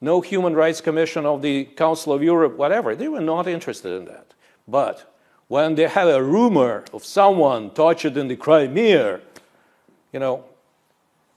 no 0.00 0.22
Human 0.22 0.54
Rights 0.54 0.80
Commission 0.80 1.26
of 1.26 1.42
the 1.42 1.66
Council 1.76 2.14
of 2.14 2.22
Europe, 2.22 2.56
whatever. 2.56 2.96
They 2.96 3.08
were 3.08 3.20
not 3.20 3.46
interested 3.46 3.92
in 3.92 4.06
that. 4.06 4.32
But 4.66 5.14
when 5.48 5.74
they 5.74 5.86
have 5.86 6.08
a 6.08 6.22
rumor 6.22 6.86
of 6.94 7.04
someone 7.04 7.68
tortured 7.72 8.16
in 8.16 8.28
the 8.28 8.36
Crimea, 8.36 9.20
you 10.10 10.18
know, 10.18 10.44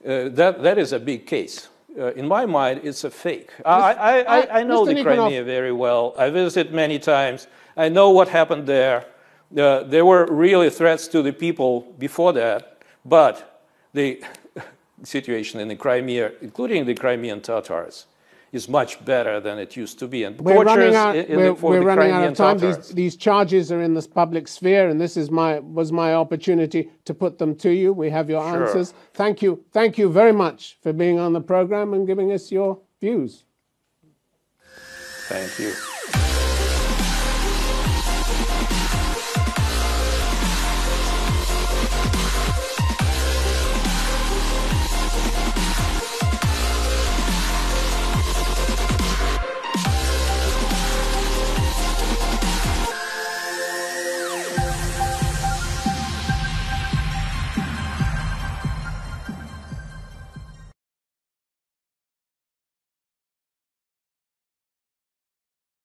uh, 0.06 0.30
that, 0.30 0.62
that 0.62 0.78
is 0.78 0.94
a 0.94 0.98
big 0.98 1.26
case. 1.26 1.68
Uh, 1.98 2.12
in 2.14 2.26
my 2.26 2.46
mind, 2.46 2.80
it's 2.82 3.04
a 3.04 3.10
fake. 3.10 3.50
I, 3.62 3.92
I, 3.92 4.20
I, 4.20 4.60
I 4.60 4.62
know 4.62 4.86
Mr. 4.86 4.94
the 4.94 5.02
Crimea 5.02 5.44
very 5.44 5.72
well. 5.72 6.14
I 6.16 6.30
visited 6.30 6.72
many 6.72 6.98
times. 6.98 7.46
I 7.76 7.90
know 7.90 8.08
what 8.08 8.28
happened 8.28 8.66
there. 8.66 9.04
Uh, 9.56 9.82
there 9.82 10.04
were 10.04 10.26
really 10.26 10.70
threats 10.70 11.08
to 11.08 11.22
the 11.22 11.32
people 11.32 11.80
before 11.98 12.32
that, 12.34 12.82
but 13.04 13.62
the 13.94 14.22
situation 15.02 15.60
in 15.60 15.68
the 15.68 15.76
Crimea, 15.76 16.32
including 16.42 16.84
the 16.84 16.94
Crimean 16.94 17.40
Tatars, 17.40 18.06
is 18.52 18.68
much 18.68 19.04
better 19.04 19.40
than 19.40 19.58
it 19.58 19.76
used 19.76 19.98
to 19.98 20.08
be. 20.08 20.24
And 20.24 20.38
We're 20.40 20.64
running 20.64 20.94
out, 20.94 21.14
we're, 21.14 21.50
the, 21.50 21.54
for 21.54 21.70
we're 21.70 21.80
the 21.80 21.86
running 21.86 22.10
out 22.12 22.24
of 22.24 22.36
time. 22.36 22.58
These, 22.58 22.90
these 22.90 23.16
charges 23.16 23.70
are 23.70 23.82
in 23.82 23.94
the 23.94 24.02
public 24.02 24.48
sphere, 24.48 24.88
and 24.88 25.00
this 25.00 25.16
is 25.16 25.30
my, 25.30 25.58
was 25.58 25.92
my 25.92 26.14
opportunity 26.14 26.90
to 27.04 27.14
put 27.14 27.38
them 27.38 27.54
to 27.56 27.70
you. 27.70 27.92
We 27.92 28.10
have 28.10 28.30
your 28.30 28.42
Sure. 28.42 28.66
answers. 28.66 28.94
Thank 29.14 29.42
you. 29.42 29.62
Thank 29.72 29.98
you 29.98 30.08
very 30.10 30.32
much 30.32 30.78
for 30.82 30.92
being 30.92 31.18
on 31.18 31.32
the 31.32 31.40
program 31.42 31.92
and 31.92 32.06
giving 32.06 32.32
us 32.32 32.50
your 32.50 32.78
views. 33.00 33.44
Thank 35.28 35.58
you. 35.58 36.17